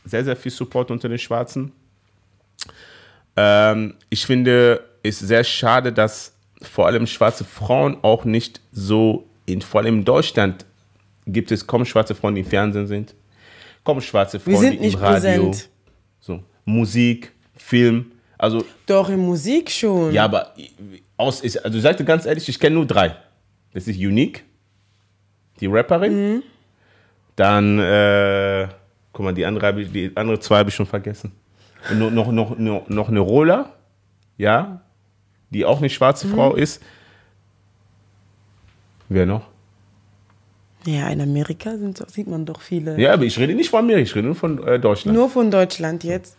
sehr, 0.05 0.25
sehr 0.25 0.37
viel 0.37 0.53
Support 0.53 0.91
unter 0.91 1.09
den 1.09 1.19
Schwarzen. 1.19 1.73
Ähm, 3.37 3.95
ich 4.11 4.27
finde 4.27 4.85
es 5.03 5.19
sehr 5.19 5.45
schade, 5.45 5.93
dass 5.93 6.35
vor 6.63 6.87
allem 6.87 7.07
schwarze 7.07 7.45
Frauen 7.45 7.99
auch 8.03 8.25
nicht 8.25 8.61
so, 8.73 9.27
in, 9.47 9.63
vor 9.63 9.81
allem 9.81 9.99
in 9.99 10.05
Deutschland 10.05 10.65
gibt 11.27 11.51
es 11.53 11.67
kaum 11.67 11.85
schwarze 11.85 12.15
Frauen, 12.15 12.35
die 12.35 12.41
im 12.43 12.47
Fernsehen 12.47 12.87
sind, 12.87 13.15
kaum 13.85 14.01
schwarze 14.01 14.39
Frauen, 14.39 14.71
die 14.71 14.79
nicht 14.79 14.95
im 14.95 15.01
Radio, 15.01 15.47
präsent. 15.47 15.69
so 16.21 16.43
Musik, 16.65 17.33
Film, 17.57 18.13
also 18.39 18.65
Doch, 18.87 19.09
in 19.09 19.21
Musik 19.21 19.71
schon. 19.71 20.13
ja, 20.13 20.25
aber 20.25 20.53
aus, 21.17 21.41
ist, 21.43 21.65
also 21.65 21.77
ich 21.77 21.83
sagte 21.83 22.05
ganz 22.05 22.27
ehrlich, 22.27 22.49
ich 22.49 22.59
kenne 22.59 22.75
nur 22.75 22.87
drei. 22.87 23.15
Das 23.73 23.87
ist 23.87 23.97
Unique, 23.97 24.45
die 25.61 25.67
Rapperin, 25.67 26.43
dann, 27.37 27.79
äh, 27.79 28.67
guck 29.13 29.25
mal, 29.25 29.33
die 29.33 29.47
andere, 29.47 29.81
ich, 29.81 29.93
die 29.93 30.11
andere 30.17 30.41
zwei 30.41 30.59
habe 30.59 30.71
ich 30.71 30.75
schon 30.75 30.87
vergessen. 30.87 31.33
Noch, 31.95 32.11
noch, 32.11 32.33
noch, 32.33 32.59
noch, 32.59 32.89
noch 32.89 33.09
eine 33.09 33.21
Rola, 33.21 33.71
ja, 34.39 34.83
die 35.51 35.65
auch 35.65 35.79
eine 35.79 35.91
schwarze 35.91 36.29
Frau 36.29 36.55
ist. 36.55 36.83
Wer 39.09 39.27
noch? 39.27 39.47
Ja, 40.85 41.09
in 41.09 41.21
Amerika 41.21 41.77
sind, 41.77 42.03
sieht 42.11 42.27
man 42.27 42.45
doch 42.45 42.61
viele. 42.61 42.99
Ja, 43.01 43.13
aber 43.13 43.25
ich 43.25 43.39
rede 43.39 43.55
nicht 43.55 43.71
von 43.71 43.87
mir, 43.87 43.99
ich 43.99 44.15
rede 44.15 44.27
nur 44.27 44.35
von 44.35 44.67
äh, 44.67 44.81
Deutschland. 44.81 45.17
Nur 45.17 45.29
von 45.29 45.51
Deutschland 45.51 46.03
jetzt. 46.03 46.37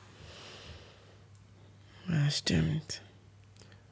Ja, 2.10 2.30
stimmt. 2.30 3.02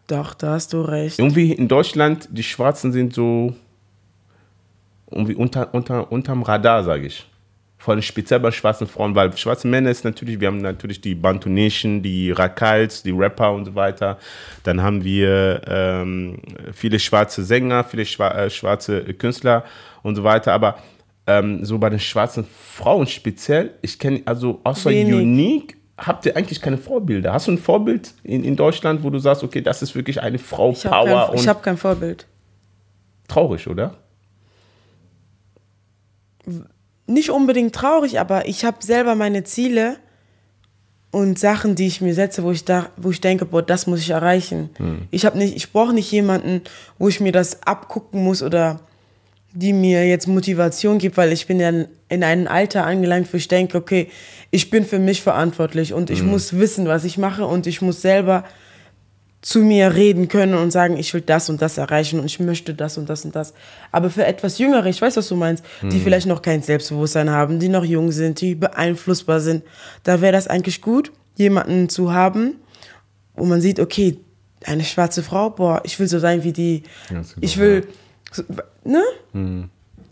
Doch, 0.08 0.34
da 0.34 0.52
hast 0.52 0.74
du 0.74 0.82
recht. 0.82 1.20
Irgendwie 1.20 1.54
in 1.54 1.68
Deutschland, 1.70 2.28
die 2.32 2.44
Schwarzen 2.44 2.92
sind 2.92 3.14
so 3.14 3.56
irgendwie 5.10 5.36
unter, 5.36 5.74
unter, 5.74 6.12
unterm 6.12 6.44
Radar, 6.44 6.84
sage 6.84 7.08
ich. 7.08 7.26
Vor 7.82 7.96
allem 7.96 8.04
speziell 8.04 8.40
bei 8.40 8.52
schwarzen 8.52 8.86
Frauen, 8.86 9.16
weil 9.16 9.36
schwarze 9.36 9.68
Männer 9.68 9.90
ist 9.90 10.06
natürlich, 10.06 10.40
wir 10.40 10.50
haben 10.50 10.60
natürlich 10.60 11.02
die 11.02 11.16
Bantu 11.16 11.50
Nation, 11.50 12.04
die 12.04 12.30
Rakals, 12.30 13.02
die 13.02 13.10
Rapper 13.10 13.54
und 13.54 13.66
so 13.66 13.74
weiter. 13.74 14.20
Dann 14.62 14.84
haben 14.84 15.04
wir 15.04 15.64
ähm, 15.66 16.38
viele 16.74 17.00
schwarze 17.00 17.44
Sänger, 17.44 17.84
viele 17.84 18.04
äh, 18.04 18.50
schwarze 18.52 19.02
Künstler 19.16 19.64
und 20.04 20.16
so 20.16 20.24
weiter. 20.24 20.54
Aber 20.54 20.78
ähm, 21.26 21.66
so 21.66 21.80
bei 21.80 21.90
den 21.90 22.00
schwarzen 22.00 22.46
Frauen 22.46 23.08
speziell, 23.08 23.72
ich 23.82 23.98
kenne 23.98 24.22
also 24.26 24.62
außer 24.64 24.92
Wenig. 24.92 25.16
Unique, 25.16 25.78
habt 25.98 26.28
ihr 26.28 26.38
eigentlich 26.38 26.62
keine 26.62 26.78
Vorbilder? 26.78 27.34
Hast 27.34 27.48
du 27.48 27.54
ein 27.54 27.58
Vorbild 27.58 28.14
in, 28.24 28.44
in 28.44 28.56
Deutschland, 28.56 29.02
wo 29.02 29.10
du 29.10 29.18
sagst, 29.18 29.44
okay, 29.44 29.62
das 29.62 29.82
ist 29.82 29.96
wirklich 29.96 30.22
eine 30.22 30.38
Frau 30.38 30.72
Ich 30.74 30.86
habe 30.86 31.10
Power 31.10 31.26
kein, 31.26 31.36
ich 31.36 31.42
und 31.42 31.48
hab 31.48 31.64
kein 31.64 31.78
Vorbild. 31.78 32.28
traurig, 33.28 33.68
oder? 33.68 33.96
Nicht 37.12 37.30
unbedingt 37.30 37.76
traurig, 37.76 38.20
aber 38.20 38.48
ich 38.48 38.64
habe 38.64 38.78
selber 38.80 39.16
meine 39.16 39.44
Ziele 39.44 39.98
und 41.12 41.38
Sachen, 41.38 41.76
die 41.76 41.88
ich 41.88 42.00
mir 42.00 42.14
setze, 42.14 42.44
wo 42.44 42.52
ich 42.52 42.64
da, 42.64 42.90
wo 42.96 43.12
ich 43.12 43.20
denke, 43.20 43.46
boah, 43.46 43.62
das 43.62 43.86
muss 43.86 44.00
ich 44.00 44.12
erreichen. 44.12 44.70
Ich 45.12 45.26
habe 45.26 45.38
nicht, 45.38 45.56
ich 45.56 45.72
brauche 45.74 45.94
nicht 45.94 46.10
jemanden, 46.10 46.62
wo 46.98 47.10
ich 47.10 47.20
mir 47.20 47.34
das 47.34 47.64
abgucken 47.64 48.24
muss 48.24 48.42
oder 48.42 48.80
die 49.54 49.74
mir 49.74 50.08
jetzt 50.08 50.28
Motivation 50.28 50.98
gibt, 50.98 51.18
weil 51.18 51.34
ich 51.34 51.48
bin 51.48 51.60
ja 51.60 51.70
in 52.08 52.24
einem 52.24 52.48
Alter 52.48 52.86
angelangt, 52.86 53.34
wo 53.34 53.38
ich 53.38 53.50
denke, 53.50 53.78
okay, 53.78 54.08
ich 54.50 54.70
bin 54.70 54.86
für 54.86 55.00
mich 55.00 55.22
verantwortlich 55.22 55.94
und 55.94 56.10
ich 56.10 56.24
muss 56.24 56.58
wissen, 56.58 56.88
was 56.88 57.04
ich 57.04 57.18
mache 57.18 57.46
und 57.46 57.68
ich 57.68 57.82
muss 57.82 58.02
selber 58.02 58.46
zu 59.42 59.60
mir 59.60 59.96
reden 59.96 60.28
können 60.28 60.54
und 60.54 60.72
sagen, 60.72 60.98
ich 60.98 61.14
will 61.14 61.22
das 61.22 61.50
und 61.50 61.62
das 61.62 61.78
erreichen 61.80 62.20
und 62.20 62.26
ich 62.26 62.40
möchte 62.40 62.76
das 62.76 62.98
und 62.98 63.10
das 63.10 63.26
und 63.26 63.36
das. 63.36 63.54
Aber 63.92 64.12
für 64.12 64.24
etwas 64.26 64.60
Jüngere, 64.60 64.86
ich 64.86 65.02
weiß, 65.02 65.18
was 65.18 65.28
du 65.28 65.36
meinst, 65.36 65.66
die 65.82 66.00
vielleicht 66.00 66.28
noch 66.28 66.44
kein 66.44 66.62
Selbstbewusstsein 66.62 67.30
haben, 67.32 67.60
die 67.60 67.70
noch 67.70 67.84
jung 67.84 68.12
sind, 68.12 68.40
die 68.40 68.54
beeinflussbar 68.54 69.40
sind, 69.40 69.64
da 70.04 70.22
wäre 70.22 70.32
das 70.32 70.48
eigentlich 70.48 70.82
gut, 70.82 71.12
jemanden 71.36 71.90
zu 71.90 72.14
haben, 72.14 72.58
wo 73.36 73.46
man 73.46 73.62
sieht, 73.62 73.80
okay, 73.80 74.18
eine 74.66 74.84
schwarze 74.84 75.24
Frau, 75.24 75.50
boah, 75.50 75.82
ich 75.86 76.00
will 76.00 76.08
so 76.08 76.20
sein 76.20 76.44
wie 76.44 76.54
die, 76.54 76.84
genau, 77.10 77.22
ich 77.40 77.58
will, 77.58 77.88
so, 78.32 78.44
ne? 78.84 79.02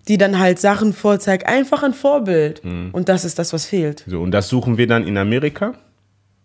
Die 0.07 0.17
dann 0.17 0.39
halt 0.39 0.57
Sachen 0.57 0.91
vorzeigt, 0.91 1.45
einfach 1.45 1.83
ein 1.83 1.93
Vorbild. 1.93 2.63
Und 2.63 3.09
das 3.09 3.25
ist 3.25 3.37
das, 3.37 3.53
was 3.53 3.67
fehlt. 3.67 4.03
So, 4.07 4.21
und 4.21 4.31
das 4.31 4.49
suchen 4.49 4.79
wir 4.79 4.87
dann 4.87 5.05
in 5.05 5.17
Amerika. 5.19 5.75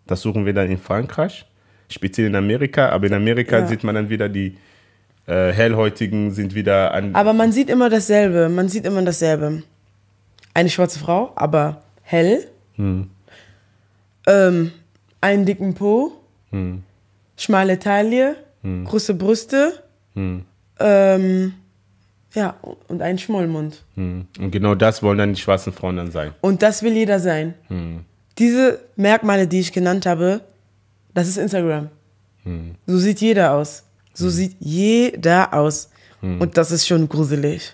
Das 0.05 0.21
suchen 0.21 0.45
wir 0.45 0.53
dann 0.53 0.69
in 0.69 0.77
Frankreich. 0.77 1.47
Speziell 1.89 2.27
in 2.27 2.35
Amerika. 2.35 2.89
Aber 2.89 3.07
in 3.07 3.13
Amerika 3.13 3.59
Ja. 3.59 3.67
sieht 3.67 3.83
man 3.83 3.95
dann 3.95 4.09
wieder 4.09 4.29
die 4.29 4.57
äh, 5.27 5.51
Hellhäutigen 5.51 6.31
sind 6.31 6.53
wieder 6.55 6.93
an. 6.93 7.15
Aber 7.15 7.33
man 7.33 7.51
sieht 7.51 7.69
immer 7.69 7.89
dasselbe. 7.89 8.49
Man 8.49 8.69
sieht 8.69 8.85
immer 8.85 9.01
dasselbe. 9.03 9.63
Eine 10.53 10.69
schwarze 10.69 10.99
Frau, 10.99 11.31
aber 11.35 11.81
hell. 12.03 12.47
Ähm, 14.27 14.71
einen 15.21 15.45
dicken 15.45 15.73
Po. 15.73 16.13
Schmale 17.37 17.79
Taille. 17.79 18.35
Große 18.85 19.13
Brüste. 19.15 19.73
Ähm, 20.79 21.53
ja, 22.33 22.55
und 22.87 23.01
einen 23.01 23.17
Schmollmund. 23.17 23.83
Hm. 23.95 24.27
Und 24.39 24.51
genau 24.51 24.75
das 24.75 25.03
wollen 25.03 25.17
dann 25.17 25.33
die 25.33 25.39
schwarzen 25.41 25.71
Frauen 25.73 25.97
dann 25.97 26.11
sein. 26.11 26.31
Und 26.41 26.61
das 26.61 26.83
will 26.83 26.93
jeder 26.93 27.19
sein. 27.19 27.53
Diese 28.37 28.79
Merkmale, 28.95 29.47
die 29.47 29.59
ich 29.59 29.71
genannt 29.73 30.05
habe, 30.05 30.41
das 31.15 31.27
ist 31.27 31.37
Instagram. 31.37 31.89
So 32.85 32.97
sieht 32.99 33.19
jeder 33.21 33.53
aus. 33.53 33.83
So 34.13 34.29
sieht 34.29 34.55
jeder 34.59 35.51
aus. 35.53 35.89
Und 36.21 36.57
das 36.57 36.69
ist 36.71 36.85
schon 36.87 37.09
gruselig. 37.09 37.73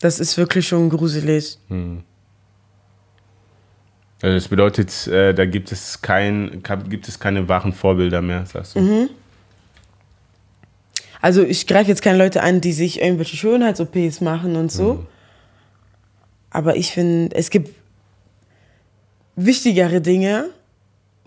Das 0.00 0.20
ist 0.20 0.36
wirklich 0.36 0.68
schon 0.68 0.90
gruselig. 0.90 1.58
Also 4.20 4.34
das 4.34 4.48
bedeutet, 4.48 5.06
äh, 5.06 5.32
da 5.32 5.46
gibt 5.46 5.70
es, 5.72 6.02
kein, 6.02 6.62
gibt 6.88 7.06
es 7.08 7.18
keine 7.20 7.48
wahren 7.48 7.72
Vorbilder 7.72 8.20
mehr, 8.20 8.44
sagst 8.46 8.74
du. 8.76 8.80
Also 11.20 11.42
ich 11.42 11.66
greife 11.66 11.88
jetzt 11.88 12.02
keine 12.02 12.18
Leute 12.18 12.42
an, 12.42 12.60
die 12.60 12.72
sich 12.72 13.00
irgendwelche 13.00 13.36
Schönheits-OPs 13.36 14.20
machen 14.20 14.56
und 14.56 14.72
so. 14.72 15.06
Aber 16.50 16.76
ich 16.76 16.92
finde, 16.92 17.34
es 17.36 17.50
gibt 17.50 17.74
wichtigere 19.36 20.00
Dinge, 20.00 20.50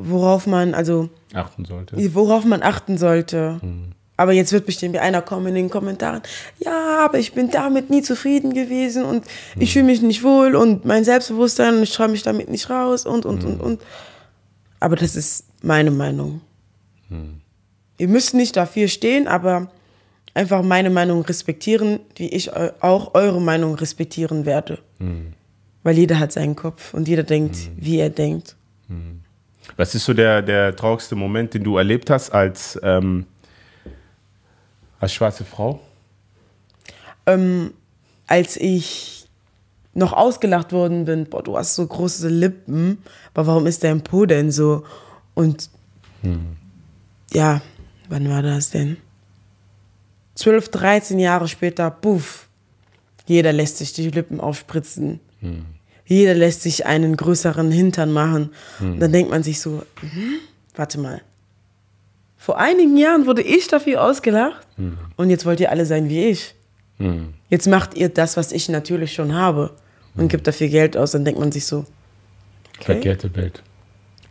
worauf 0.10 0.48
man, 0.48 0.74
also 0.74 1.10
Achten 1.34 1.66
sollte. 1.66 1.96
worauf 2.14 2.46
man 2.46 2.62
achten 2.64 2.98
sollte. 2.98 3.60
Aber 4.18 4.34
jetzt 4.34 4.52
wird 4.54 4.66
bestimmt 4.68 4.98
einer 4.98 5.22
kommen 5.24 5.48
in 5.48 5.56
den 5.56 5.70
Kommentaren, 5.72 6.22
ja, 6.60 7.00
aber 7.06 7.18
ich 7.18 7.34
bin 7.34 7.50
damit 7.50 7.90
nie 7.90 8.04
zufrieden 8.04 8.54
gewesen 8.54 9.04
und 9.04 9.24
ich 9.58 9.74
fühle 9.74 9.86
mich 9.86 10.02
nicht 10.04 10.22
wohl 10.24 10.56
und 10.56 10.86
mein 10.86 11.04
Selbstbewusstsein 11.04 11.78
und 11.78 11.84
ich 11.84 11.92
traue 11.94 12.10
mich 12.10 12.22
damit 12.22 12.48
nicht 12.50 12.70
raus 12.70 13.06
und, 13.08 13.26
und, 13.26 13.44
und, 13.44 13.60
und. 13.62 13.82
Aber 14.80 14.96
das 14.96 15.16
ist 15.16 15.46
meine 15.64 15.90
Meinung. 15.92 16.42
Ihr 17.98 18.08
müsst 18.08 18.34
nicht 18.36 18.56
dafür 18.58 18.88
stehen, 18.88 19.28
aber 19.28 19.72
einfach 20.34 20.62
meine 20.64 20.90
Meinung 20.92 21.24
respektieren, 21.24 22.00
wie 22.16 22.30
ich 22.30 22.56
eu- 22.56 22.72
auch 22.80 23.14
eure 23.16 23.42
Meinung 23.42 23.76
respektieren 23.76 24.46
werde. 24.46 24.80
Weil 25.84 25.98
jeder 25.98 26.20
hat 26.20 26.32
seinen 26.32 26.56
Kopf 26.56 26.94
und 26.94 27.08
jeder 27.08 27.24
denkt, 27.24 27.58
wie 27.76 27.98
er 27.98 28.10
denkt. 28.12 28.56
Was 29.78 29.96
ist 29.96 30.06
so 30.06 30.14
der, 30.14 30.42
der 30.42 30.76
traurigste 30.76 31.16
Moment, 31.16 31.54
den 31.54 31.64
du 31.64 31.78
erlebt 31.78 32.10
hast 32.10 32.32
als, 32.32 32.80
ähm, 32.84 33.26
als 35.00 35.14
schwarze 35.14 35.46
Frau? 35.46 35.80
als 38.28 38.58
ich 38.58 39.28
noch 39.94 40.14
ausgelacht 40.14 40.72
worden 40.72 41.06
bin, 41.06 41.26
boah, 41.26 41.44
du 41.44 41.58
hast 41.58 41.76
so 41.76 41.86
große 41.86 42.30
Lippen, 42.30 42.98
aber 43.34 43.48
warum 43.48 43.68
ist 43.68 43.84
dein 43.84 44.02
Po 44.02 44.26
denn 44.26 44.52
so? 44.52 44.84
Und 45.34 45.70
ja, 47.34 47.62
wann 48.10 48.30
war 48.30 48.42
das 48.42 48.70
denn? 48.70 48.98
12, 50.36 50.70
13 50.70 51.20
Jahre 51.20 51.48
später, 51.48 51.92
puff, 51.92 52.48
jeder 53.28 53.52
lässt 53.54 53.78
sich 53.78 53.94
die 53.94 54.10
Lippen 54.10 54.40
aufspritzen. 54.40 55.20
Jeder 56.12 56.34
lässt 56.34 56.62
sich 56.62 56.86
einen 56.86 57.16
größeren 57.16 57.72
Hintern 57.72 58.12
machen. 58.12 58.50
Und 58.82 59.00
dann 59.00 59.14
denkt 59.14 59.32
man 59.32 59.44
sich 59.44 59.62
so, 59.62 59.84
hm, 60.02 60.40
warte 60.76 61.00
mal. 61.00 61.22
Vor 62.36 62.58
einigen 62.58 62.98
Jahren 62.98 63.28
wurde 63.28 63.42
ich 63.44 63.70
dafür 63.70 64.04
ausgelacht 64.04 64.68
und 65.16 65.30
jetzt 65.30 65.46
wollt 65.46 65.62
ihr 65.62 65.70
alle 65.72 65.86
sein 65.86 66.10
wie 66.10 66.26
ich. 66.26 66.54
Jetzt 67.50 67.68
macht 67.68 67.96
ihr 67.96 68.10
das, 68.10 68.36
was 68.36 68.52
ich 68.52 68.68
natürlich 68.68 69.14
schon 69.14 69.34
habe 69.34 69.72
und 70.16 70.28
gibt 70.28 70.48
dafür 70.48 70.68
Geld 70.68 70.98
aus. 70.98 71.12
Dann 71.12 71.24
denkt 71.24 71.40
man 71.40 71.52
sich 71.54 71.66
so, 71.66 71.86
okay, 72.76 72.94
Verkehrte 72.94 73.34
Welt. 73.36 73.64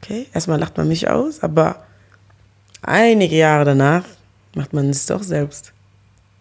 okay, 0.02 0.26
erstmal 0.34 0.58
lacht 0.60 0.76
man 0.76 0.86
mich 0.86 1.08
aus, 1.08 1.42
aber 1.42 1.84
einige 2.82 3.36
Jahre 3.36 3.64
danach 3.64 4.04
macht 4.54 4.74
man 4.74 4.90
es 4.90 5.06
doch 5.06 5.22
selbst. 5.22 5.72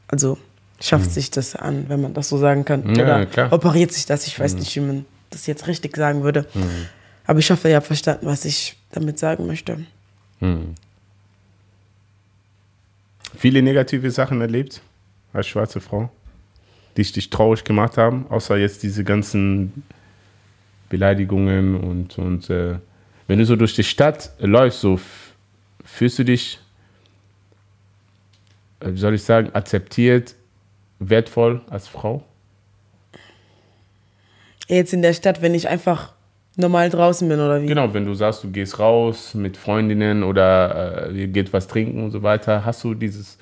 Also 0.08 0.38
schafft 0.82 1.12
sich 1.12 1.32
das 1.32 1.56
an, 1.56 1.86
wenn 1.88 2.02
man 2.02 2.14
das 2.14 2.28
so 2.28 2.38
sagen 2.38 2.66
kann. 2.66 2.94
Ja, 2.94 3.04
Oder 3.04 3.26
klar. 3.26 3.54
operiert 3.54 3.94
sich 3.94 4.06
das. 4.06 4.28
Ich 4.28 4.38
weiß 4.38 4.56
nicht, 4.56 4.76
wie 4.76 4.82
man 4.82 5.06
das 5.30 5.48
jetzt 5.48 5.68
richtig 5.68 5.96
sagen 5.96 6.24
würde. 6.24 6.46
Aber 7.26 7.40
ich 7.40 7.52
hoffe, 7.52 7.70
ihr 7.70 7.76
habt 7.76 7.88
verstanden, 7.88 8.26
was 8.26 8.46
ich 8.46 8.76
damit 8.92 9.20
sagen 9.20 9.46
möchte. 9.46 9.86
Viele 13.38 13.62
negative 13.62 14.10
Sachen 14.12 14.42
erlebt 14.42 14.82
als 15.34 15.48
schwarze 15.48 15.80
Frau, 15.80 16.10
die 16.98 17.04
dich 17.04 17.30
traurig 17.30 17.64
gemacht 17.64 17.98
haben, 17.98 18.26
außer 18.30 18.58
jetzt 18.58 18.84
diese 18.84 19.04
ganzen 19.04 19.84
Beleidigungen 20.90 21.76
und, 21.76 22.18
und 22.18 22.50
äh, 22.50 22.80
wenn 23.28 23.38
du 23.38 23.46
so 23.46 23.56
durch 23.56 23.76
die 23.76 23.84
Stadt 23.84 24.32
läufst, 24.40 24.82
so 24.82 25.00
fühlst 25.86 26.18
du 26.18 26.26
dich, 26.26 26.60
äh, 28.80 28.92
wie 28.92 28.98
soll 28.98 29.14
ich 29.14 29.24
sagen, 29.24 29.52
akzeptiert, 29.54 30.36
wertvoll 30.98 31.62
als 31.70 31.88
Frau? 31.88 32.24
Jetzt 34.70 34.94
in 34.94 35.02
der 35.02 35.14
Stadt, 35.14 35.42
wenn 35.42 35.56
ich 35.56 35.68
einfach 35.68 36.14
normal 36.56 36.90
draußen 36.90 37.28
bin 37.28 37.40
oder 37.40 37.62
wie? 37.62 37.68
Genau, 37.68 37.94
wenn 37.94 38.06
du 38.06 38.14
sagst, 38.14 38.44
du 38.44 38.52
gehst 38.52 38.80
raus 38.80 39.34
mit 39.34 39.58
Freundinnen 39.58 40.24
oder 40.24 41.10
äh, 41.10 41.22
ihr 41.22 41.28
geht 41.28 41.52
was 41.54 41.68
trinken 41.68 42.04
und 42.04 42.12
so 42.12 42.22
weiter, 42.22 42.66
hast 42.66 42.84
du 42.84 42.94
dieses 42.94 43.38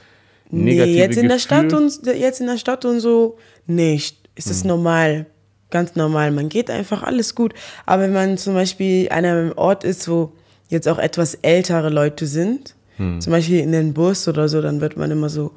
negative 0.50 0.88
Nee, 0.88 0.98
jetzt 0.98 1.18
in 1.18 1.28
der 1.28 1.38
Gefühl? 1.38 1.40
Stadt 1.40 1.74
und 1.74 2.06
jetzt 2.06 2.40
in 2.40 2.48
der 2.48 2.58
Stadt 2.58 2.86
und 2.86 3.00
so 3.00 3.38
nicht. 3.66 4.18
Ist 4.36 4.52
es 4.52 4.64
normal, 4.64 5.26
ganz 5.72 5.96
normal. 5.96 6.32
Man 6.32 6.48
geht 6.48 6.70
einfach 6.70 7.02
alles 7.04 7.34
gut. 7.34 7.54
Aber 7.88 8.04
wenn 8.04 8.14
man 8.14 8.38
zum 8.38 8.54
Beispiel 8.54 9.10
an 9.10 9.26
einem 9.26 9.54
Ort 9.58 9.84
ist, 9.84 10.08
wo 10.08 10.32
jetzt 10.70 10.88
auch 10.88 11.00
etwas 11.00 11.36
ältere 11.42 11.90
Leute 11.90 12.28
sind, 12.28 12.76
zum 13.20 13.32
Beispiel 13.32 13.60
in 13.60 13.72
den 13.72 13.94
Bus 13.94 14.28
oder 14.28 14.48
so, 14.48 14.62
dann 14.62 14.80
wird 14.82 14.96
man 14.96 15.12
immer 15.12 15.30
so 15.30 15.52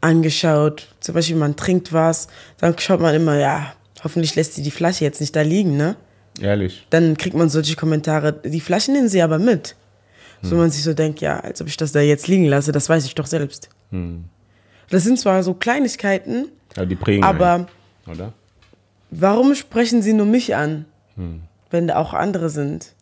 angeschaut. 0.00 0.88
Zum 1.00 1.14
Beispiel 1.14 1.36
man 1.36 1.56
trinkt 1.56 1.92
was, 1.92 2.28
dann 2.58 2.74
schaut 2.78 3.00
man 3.00 3.14
immer, 3.14 3.38
ja, 3.38 3.72
hoffentlich 4.04 4.34
lässt 4.34 4.54
sie 4.54 4.62
die 4.62 4.70
Flasche 4.70 5.04
jetzt 5.04 5.20
nicht 5.20 5.34
da 5.36 5.42
liegen, 5.42 5.76
ne? 5.76 5.96
Ehrlich. 6.40 6.86
dann 6.90 7.16
kriegt 7.16 7.34
man 7.34 7.48
solche 7.48 7.74
Kommentare, 7.74 8.32
die 8.32 8.60
Flaschen 8.60 8.94
nehmen 8.94 9.08
sie 9.08 9.22
aber 9.22 9.38
mit. 9.40 9.74
So 10.40 10.54
man 10.54 10.70
sich 10.70 10.84
so 10.84 10.94
denkt, 10.94 11.20
ja, 11.20 11.40
als 11.40 11.60
ob 11.60 11.66
ich 11.66 11.76
das 11.76 11.90
da 11.90 11.98
jetzt 12.00 12.28
liegen 12.28 12.44
lasse, 12.44 12.70
das 12.70 12.88
weiß 12.88 13.04
ich 13.06 13.14
doch 13.16 13.26
selbst. 13.26 13.70
Das 14.88 15.02
sind 15.02 15.18
zwar 15.18 15.42
so 15.42 15.52
Kleinigkeiten, 15.54 16.46
Ja, 16.76 16.84
die 16.84 16.94
prägen 16.94 17.24
aber 17.24 17.52
einen, 17.54 17.66
oder? 18.06 18.32
warum 19.10 19.56
sprechen 19.56 20.00
sie 20.00 20.12
nur 20.12 20.26
mich 20.26 20.54
an, 20.54 20.84
wenn 21.70 21.88
da 21.88 21.96
auch 21.96 22.14
andere 22.14 22.50
sind? 22.50 22.94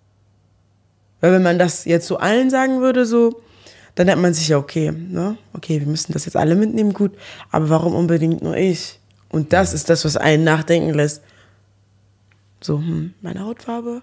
Weil 1.21 1.33
wenn 1.33 1.43
man 1.43 1.59
das 1.59 1.85
jetzt 1.85 2.07
so 2.07 2.17
allen 2.17 2.49
sagen 2.49 2.81
würde, 2.81 3.05
so, 3.05 3.43
dann 3.97 4.07
denkt 4.07 4.23
man 4.23 4.33
sich 4.33 4.49
ja, 4.49 4.57
okay, 4.57 4.93
ne? 4.93 5.37
okay, 5.53 5.79
wir 5.81 5.87
müssen 5.87 6.13
das 6.15 6.25
jetzt 6.25 6.37
alle 6.37 6.55
mitnehmen, 6.55 6.95
gut, 6.95 7.13
aber 7.51 7.69
warum 7.69 7.95
unbedingt 7.95 8.43
nur 8.43 8.57
ich? 8.57 8.99
Und 9.31 9.53
das 9.53 9.73
ist 9.75 9.91
das, 9.91 10.05
was 10.05 10.17
einen 10.17 10.45
nachdenken 10.45 10.95
lässt. 10.95 11.23
So, 12.61 12.79
hm, 12.79 13.15
meine 13.21 13.41
Hautfarbe? 13.45 14.03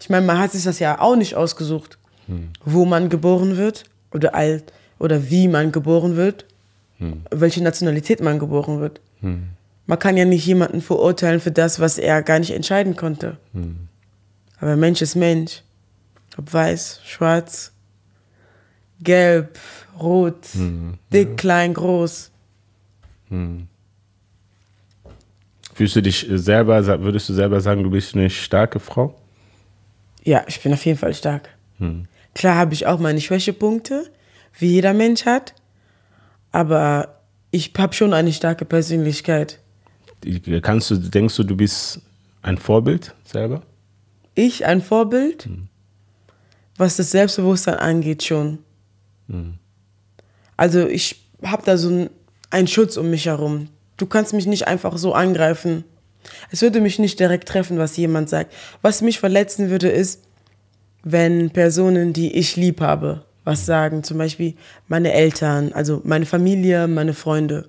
Ich 0.00 0.08
meine, 0.10 0.26
man 0.26 0.38
hat 0.38 0.52
sich 0.52 0.64
das 0.64 0.78
ja 0.78 1.00
auch 1.00 1.16
nicht 1.16 1.34
ausgesucht, 1.36 1.98
wo 2.64 2.84
man 2.84 3.08
geboren 3.08 3.56
wird 3.56 3.84
oder 4.12 4.34
alt 4.34 4.72
oder 4.98 5.30
wie 5.30 5.48
man 5.48 5.70
geboren 5.72 6.16
wird. 6.16 6.46
welche 7.30 7.62
Nationalität 7.62 8.20
man 8.20 8.38
geboren 8.38 8.80
wird. 8.80 9.00
Man 9.86 9.98
kann 9.98 10.16
ja 10.16 10.24
nicht 10.24 10.46
jemanden 10.46 10.80
verurteilen 10.80 11.40
für 11.40 11.50
das, 11.50 11.80
was 11.80 11.98
er 11.98 12.22
gar 12.22 12.38
nicht 12.38 12.52
entscheiden 12.52 12.94
konnte. 12.96 13.36
Aber 14.60 14.76
Mensch 14.76 15.02
ist 15.02 15.16
Mensch. 15.16 15.62
Ob 16.38 16.52
weiß, 16.52 17.00
schwarz, 17.04 17.72
gelb, 19.00 19.58
rot, 20.00 20.46
dick, 21.12 21.36
klein, 21.36 21.74
groß. 21.74 22.30
Fühlst 25.82 25.96
du 25.96 26.00
dich 26.02 26.28
selber, 26.30 26.86
würdest 27.02 27.28
du 27.28 27.32
selber 27.32 27.60
sagen, 27.60 27.82
du 27.82 27.90
bist 27.90 28.14
eine 28.14 28.30
starke 28.30 28.78
Frau? 28.78 29.18
Ja, 30.22 30.44
ich 30.46 30.60
bin 30.62 30.72
auf 30.72 30.86
jeden 30.86 30.96
Fall 30.96 31.12
stark. 31.12 31.48
Klar 32.36 32.54
habe 32.54 32.72
ich 32.72 32.86
auch 32.86 33.00
meine 33.00 33.20
Schwächepunkte, 33.20 34.08
wie 34.60 34.68
jeder 34.68 34.94
Mensch 34.94 35.26
hat, 35.26 35.54
aber 36.52 37.18
ich 37.50 37.72
habe 37.76 37.94
schon 37.94 38.12
eine 38.14 38.32
starke 38.32 38.64
Persönlichkeit. 38.64 39.58
Kannst 40.62 40.88
du, 40.92 40.98
denkst 40.98 41.34
du, 41.34 41.42
du 41.42 41.56
bist 41.56 42.00
ein 42.42 42.58
Vorbild 42.58 43.16
selber? 43.24 43.62
Ich 44.36 44.64
ein 44.64 44.82
Vorbild, 44.82 45.48
was 46.76 46.94
das 46.96 47.10
Selbstbewusstsein 47.10 47.74
angeht 47.74 48.22
schon. 48.22 48.58
Also 50.56 50.86
ich 50.86 51.24
habe 51.42 51.64
da 51.66 51.76
so 51.76 51.88
ein- 51.90 52.10
einen 52.50 52.68
Schutz 52.68 52.96
um 52.96 53.10
mich 53.10 53.26
herum. 53.26 53.66
Du 53.96 54.06
kannst 54.06 54.32
mich 54.32 54.46
nicht 54.46 54.66
einfach 54.68 54.96
so 54.96 55.12
angreifen. 55.12 55.84
Es 56.50 56.62
würde 56.62 56.80
mich 56.80 56.98
nicht 56.98 57.18
direkt 57.20 57.48
treffen, 57.48 57.78
was 57.78 57.96
jemand 57.96 58.28
sagt. 58.28 58.52
Was 58.80 59.02
mich 59.02 59.18
verletzen 59.18 59.70
würde, 59.70 59.88
ist, 59.88 60.22
wenn 61.02 61.50
Personen, 61.50 62.12
die 62.12 62.32
ich 62.36 62.56
lieb 62.56 62.80
habe, 62.80 63.24
was 63.44 63.66
sagen. 63.66 64.04
Zum 64.04 64.18
Beispiel 64.18 64.54
meine 64.88 65.12
Eltern, 65.12 65.72
also 65.72 66.00
meine 66.04 66.26
Familie, 66.26 66.88
meine 66.88 67.14
Freunde. 67.14 67.68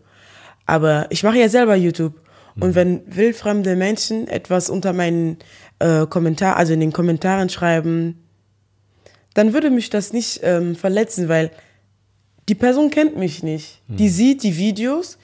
Aber 0.65 1.07
ich 1.09 1.23
mache 1.23 1.39
ja 1.39 1.49
selber 1.49 1.75
YouTube. 1.75 2.13
Und 2.59 2.75
wenn 2.75 3.01
wildfremde 3.07 3.75
Menschen 3.75 4.27
etwas 4.27 4.69
unter 4.69 4.93
meinen 4.93 5.37
äh, 5.79 6.05
Kommentar, 6.05 6.55
also 6.55 6.73
in 6.73 6.79
den 6.79 6.93
Kommentaren 6.93 7.49
schreiben, 7.49 8.23
dann 9.33 9.53
würde 9.53 9.71
mich 9.71 9.89
das 9.89 10.13
nicht 10.13 10.41
ähm, 10.43 10.75
verletzen, 10.75 11.29
weil 11.29 11.51
die 12.47 12.55
Person 12.55 12.91
kennt 12.91 13.17
mich 13.17 13.41
nicht. 13.41 13.81
Die 13.87 14.09
sieht 14.09 14.43
die 14.43 14.57
Videos, 14.57 15.17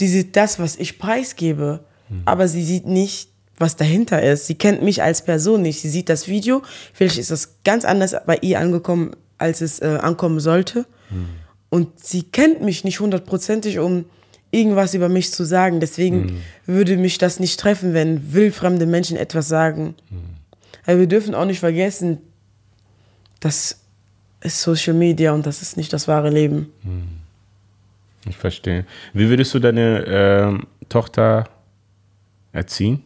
die 0.00 0.08
sieht 0.08 0.36
das, 0.36 0.58
was 0.58 0.76
ich 0.76 0.98
preisgebe, 0.98 1.84
aber 2.24 2.46
sie 2.48 2.64
sieht 2.64 2.86
nicht, 2.86 3.30
was 3.58 3.76
dahinter 3.76 4.22
ist. 4.22 4.46
Sie 4.46 4.54
kennt 4.54 4.82
mich 4.82 5.02
als 5.02 5.22
Person 5.24 5.62
nicht. 5.62 5.80
Sie 5.80 5.88
sieht 5.88 6.08
das 6.08 6.28
Video, 6.28 6.62
vielleicht 6.92 7.18
ist 7.18 7.30
das 7.30 7.56
ganz 7.64 7.84
anders 7.84 8.14
bei 8.26 8.36
ihr 8.42 8.60
angekommen, 8.60 9.12
als 9.38 9.60
es 9.60 9.80
äh, 9.80 9.98
ankommen 10.00 10.40
sollte. 10.40 10.86
Und 11.70 11.98
sie 12.04 12.22
kennt 12.22 12.62
mich 12.62 12.84
nicht 12.84 13.00
hundertprozentig, 13.00 13.78
um 13.78 14.04
irgendwas 14.50 14.94
über 14.94 15.08
mich 15.08 15.32
zu 15.32 15.44
sagen. 15.44 15.80
Deswegen 15.80 16.42
würde 16.66 16.96
mich 16.96 17.18
das 17.18 17.40
nicht 17.40 17.58
treffen, 17.58 17.92
wenn 17.94 18.32
wildfremde 18.32 18.86
Menschen 18.86 19.16
etwas 19.16 19.48
sagen. 19.48 19.94
Aber 20.86 21.00
wir 21.00 21.06
dürfen 21.08 21.34
auch 21.34 21.44
nicht 21.44 21.60
vergessen, 21.60 22.18
das 23.40 23.80
ist 24.42 24.62
Social 24.62 24.94
Media 24.94 25.32
und 25.32 25.44
das 25.46 25.62
ist 25.62 25.76
nicht 25.76 25.92
das 25.92 26.06
wahre 26.08 26.30
Leben. 26.30 26.70
Ich 28.28 28.36
verstehe. 28.36 28.84
Wie 29.12 29.28
würdest 29.28 29.54
du 29.54 29.58
deine 29.58 30.04
ähm, 30.06 30.66
Tochter 30.88 31.44
erziehen? 32.52 33.04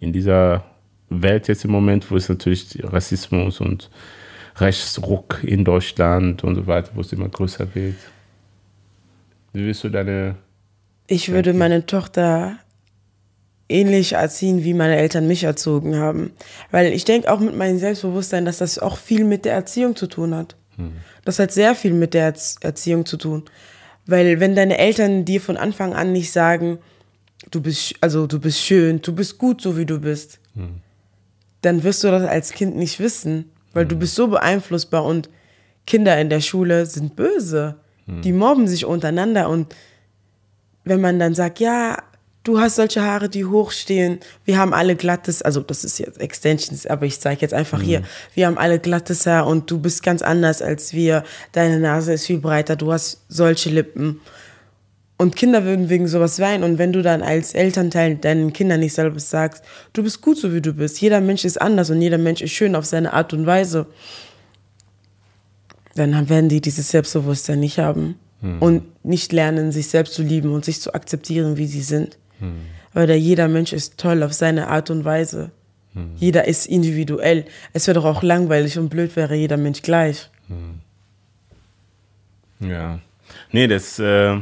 In 0.00 0.12
dieser 0.12 0.64
Welt 1.08 1.48
jetzt 1.48 1.64
im 1.64 1.70
Moment, 1.70 2.10
wo 2.10 2.16
es 2.16 2.28
natürlich 2.28 2.78
Rassismus 2.82 3.60
und 3.60 3.90
Rechtsruck 4.56 5.40
in 5.42 5.64
Deutschland 5.64 6.44
und 6.44 6.54
so 6.54 6.66
weiter, 6.66 6.90
wo 6.94 7.00
es 7.00 7.12
immer 7.12 7.28
größer 7.28 7.74
wird. 7.74 7.96
Wie 9.52 9.66
willst 9.66 9.84
du 9.84 9.88
deine. 9.88 10.36
Ich 11.06 11.30
würde 11.32 11.54
meine 11.54 11.86
Tochter 11.86 12.58
ähnlich 13.68 14.12
erziehen, 14.12 14.64
wie 14.64 14.74
meine 14.74 14.96
Eltern 14.96 15.26
mich 15.26 15.44
erzogen 15.44 15.96
haben. 15.96 16.32
Weil 16.70 16.92
ich 16.92 17.04
denke 17.04 17.32
auch 17.32 17.40
mit 17.40 17.56
meinem 17.56 17.78
Selbstbewusstsein, 17.78 18.44
dass 18.44 18.58
das 18.58 18.78
auch 18.78 18.96
viel 18.96 19.24
mit 19.24 19.44
der 19.44 19.54
Erziehung 19.54 19.96
zu 19.96 20.06
tun 20.06 20.34
hat. 20.34 20.56
Das 21.24 21.38
hat 21.38 21.52
sehr 21.52 21.74
viel 21.74 21.92
mit 21.92 22.14
der 22.14 22.32
Erz- 22.34 22.56
Erziehung 22.60 23.06
zu 23.06 23.16
tun. 23.16 23.44
Weil 24.06 24.40
wenn 24.40 24.56
deine 24.56 24.78
Eltern 24.78 25.24
dir 25.24 25.40
von 25.40 25.56
Anfang 25.56 25.92
an 25.94 26.12
nicht 26.12 26.32
sagen, 26.32 26.78
du 27.50 27.60
bist, 27.60 27.94
also 28.00 28.26
du 28.26 28.38
bist 28.40 28.60
schön, 28.60 29.00
du 29.02 29.14
bist 29.14 29.38
gut, 29.38 29.60
so 29.60 29.76
wie 29.76 29.86
du 29.86 30.00
bist, 30.00 30.40
dann 31.62 31.82
wirst 31.84 32.02
du 32.04 32.08
das 32.10 32.24
als 32.24 32.52
Kind 32.52 32.76
nicht 32.76 32.98
wissen, 33.00 33.50
weil 33.72 33.86
du 33.86 33.96
bist 33.96 34.14
so 34.14 34.28
beeinflussbar 34.28 35.04
und 35.04 35.28
Kinder 35.86 36.18
in 36.20 36.28
der 36.30 36.40
Schule 36.40 36.86
sind 36.86 37.16
böse. 37.16 37.76
Die 38.06 38.32
mobben 38.32 38.66
sich 38.66 38.84
untereinander 38.86 39.48
und 39.48 39.74
wenn 40.84 41.00
man 41.00 41.18
dann 41.20 41.34
sagt, 41.34 41.60
ja, 41.60 41.96
du 42.44 42.58
hast 42.58 42.76
solche 42.76 43.02
Haare, 43.02 43.28
die 43.28 43.44
hochstehen, 43.44 44.20
wir 44.44 44.58
haben 44.58 44.72
alle 44.72 44.96
glattes, 44.96 45.42
also 45.42 45.60
das 45.60 45.84
ist 45.84 45.98
jetzt 45.98 46.20
Extensions, 46.20 46.86
aber 46.86 47.06
ich 47.06 47.20
zeige 47.20 47.42
jetzt 47.42 47.54
einfach 47.54 47.82
hier, 47.82 48.02
wir 48.34 48.46
haben 48.46 48.58
alle 48.58 48.78
glattes 48.78 49.26
Haar 49.26 49.46
und 49.46 49.70
du 49.70 49.78
bist 49.78 50.02
ganz 50.02 50.22
anders 50.22 50.62
als 50.62 50.92
wir, 50.92 51.24
deine 51.52 51.78
Nase 51.78 52.14
ist 52.14 52.26
viel 52.26 52.38
breiter, 52.38 52.76
du 52.76 52.92
hast 52.92 53.22
solche 53.28 53.70
Lippen. 53.70 54.20
Und 55.18 55.36
Kinder 55.36 55.64
würden 55.64 55.90
wegen 55.90 56.08
sowas 56.08 56.38
weinen. 56.38 56.64
Und 56.64 56.78
wenn 56.78 56.94
du 56.94 57.02
dann 57.02 57.20
als 57.20 57.52
Elternteil 57.52 58.16
deinen 58.16 58.54
Kindern 58.54 58.80
nicht 58.80 58.94
selber 58.94 59.20
sagst, 59.20 59.62
du 59.92 60.02
bist 60.02 60.22
gut 60.22 60.38
so 60.38 60.54
wie 60.54 60.62
du 60.62 60.72
bist, 60.72 60.98
jeder 60.98 61.20
Mensch 61.20 61.44
ist 61.44 61.60
anders 61.60 61.90
und 61.90 62.00
jeder 62.00 62.16
Mensch 62.16 62.40
ist 62.40 62.52
schön 62.52 62.74
auf 62.74 62.86
seine 62.86 63.12
Art 63.12 63.34
und 63.34 63.44
Weise, 63.44 63.84
dann 65.94 66.30
werden 66.30 66.48
die 66.48 66.62
dieses 66.62 66.88
Selbstbewusstsein 66.88 67.60
nicht 67.60 67.78
haben 67.78 68.14
und 68.60 69.04
nicht 69.04 69.32
lernen, 69.32 69.72
sich 69.72 69.88
selbst 69.88 70.14
zu 70.14 70.22
lieben 70.22 70.54
und 70.54 70.64
sich 70.64 70.80
zu 70.80 70.94
akzeptieren, 70.94 71.58
wie 71.58 71.66
sie 71.66 71.82
sind. 71.82 72.16
Weil 72.92 73.06
da 73.06 73.14
jeder 73.14 73.48
Mensch 73.48 73.72
ist 73.72 73.98
toll 73.98 74.22
auf 74.22 74.32
seine 74.32 74.68
Art 74.68 74.90
und 74.90 75.04
Weise. 75.04 75.50
Jeder 76.16 76.46
ist 76.46 76.66
individuell. 76.66 77.46
Es 77.72 77.86
wäre 77.88 77.96
doch 77.96 78.04
auch 78.04 78.22
langweilig 78.22 78.78
und 78.78 78.90
blöd, 78.90 79.16
wäre 79.16 79.34
jeder 79.34 79.56
Mensch 79.56 79.82
gleich. 79.82 80.30
Ja. 82.60 83.00
Nee, 83.50 83.66
das 83.66 83.98
äh, 83.98 84.38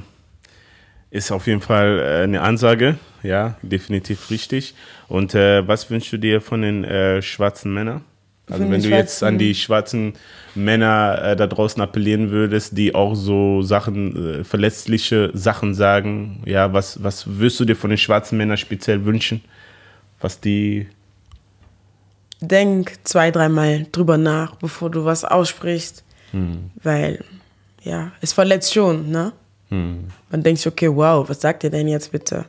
ist 1.11 1.33
auf 1.33 1.47
jeden 1.47 1.63
Fall 1.63 2.01
äh, 2.01 2.23
eine 2.25 2.43
Ansage. 2.43 2.99
Ja, 3.23 3.57
definitiv 3.63 4.31
richtig. 4.31 4.75
Und 5.09 5.35
äh, 5.35 5.67
was 5.67 5.91
wünschst 5.91 6.13
du 6.13 6.19
dir 6.19 6.41
von 6.41 6.63
den 6.63 6.85
äh, 6.85 7.23
schwarzen 7.23 7.73
Männern? 7.73 8.05
Also 8.51 8.71
wenn 8.71 8.83
du 8.83 8.89
jetzt 8.89 9.19
schwarzen- 9.19 9.25
an 9.29 9.39
die 9.39 9.55
schwarzen 9.55 10.13
Männer 10.55 11.21
äh, 11.23 11.37
da 11.37 11.47
draußen 11.47 11.81
appellieren 11.83 12.31
würdest, 12.31 12.77
die 12.77 12.95
auch 12.95 13.15
so 13.15 13.63
Sachen, 13.63 14.41
äh, 14.41 14.45
verletzliche 14.45 15.31
Sachen 15.35 15.75
sagen, 15.75 16.43
ja, 16.47 16.73
was, 16.73 17.03
was 17.03 17.27
würdest 17.27 17.61
du 17.61 17.65
dir 17.65 17.77
von 17.77 17.91
den 17.91 17.99
schwarzen 17.99 18.39
Männern 18.39 18.57
speziell 18.57 19.05
wünschen? 19.05 19.43
Was 20.21 20.41
die, 20.41 20.89
Denk 22.41 22.93
zwei, 23.05 23.31
dreimal 23.33 23.87
drüber 23.91 24.17
nach, 24.17 24.55
bevor 24.57 24.91
du 24.91 25.05
was 25.05 25.25
aussprichst. 25.25 26.05
Weil, 26.83 27.25
ja, 27.83 28.13
es 28.21 28.33
verletzt 28.33 28.73
schon, 28.73 29.11
ne? 29.11 29.33
Man 30.31 30.43
denkt 30.43 30.61
sich, 30.61 30.67
okay, 30.73 30.89
wow, 30.89 31.29
was 31.29 31.41
sagt 31.41 31.65
ihr 31.65 31.71
denn 31.71 31.89
jetzt 31.89 32.13
bitte? 32.13 32.45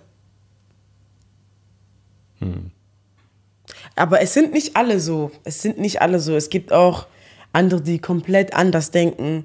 Aber 3.99 4.21
es 4.21 4.33
sind 4.33 4.53
nicht 4.53 4.75
alle 4.75 4.99
so. 4.99 5.31
Es 5.43 5.62
sind 5.62 5.77
nicht 5.77 6.01
alle 6.01 6.19
so. 6.19 6.35
Es 6.35 6.49
gibt 6.49 6.71
auch 6.71 7.07
andere, 7.53 7.81
die 7.81 7.99
komplett 7.99 8.53
anders 8.53 8.91
denken. 8.91 9.43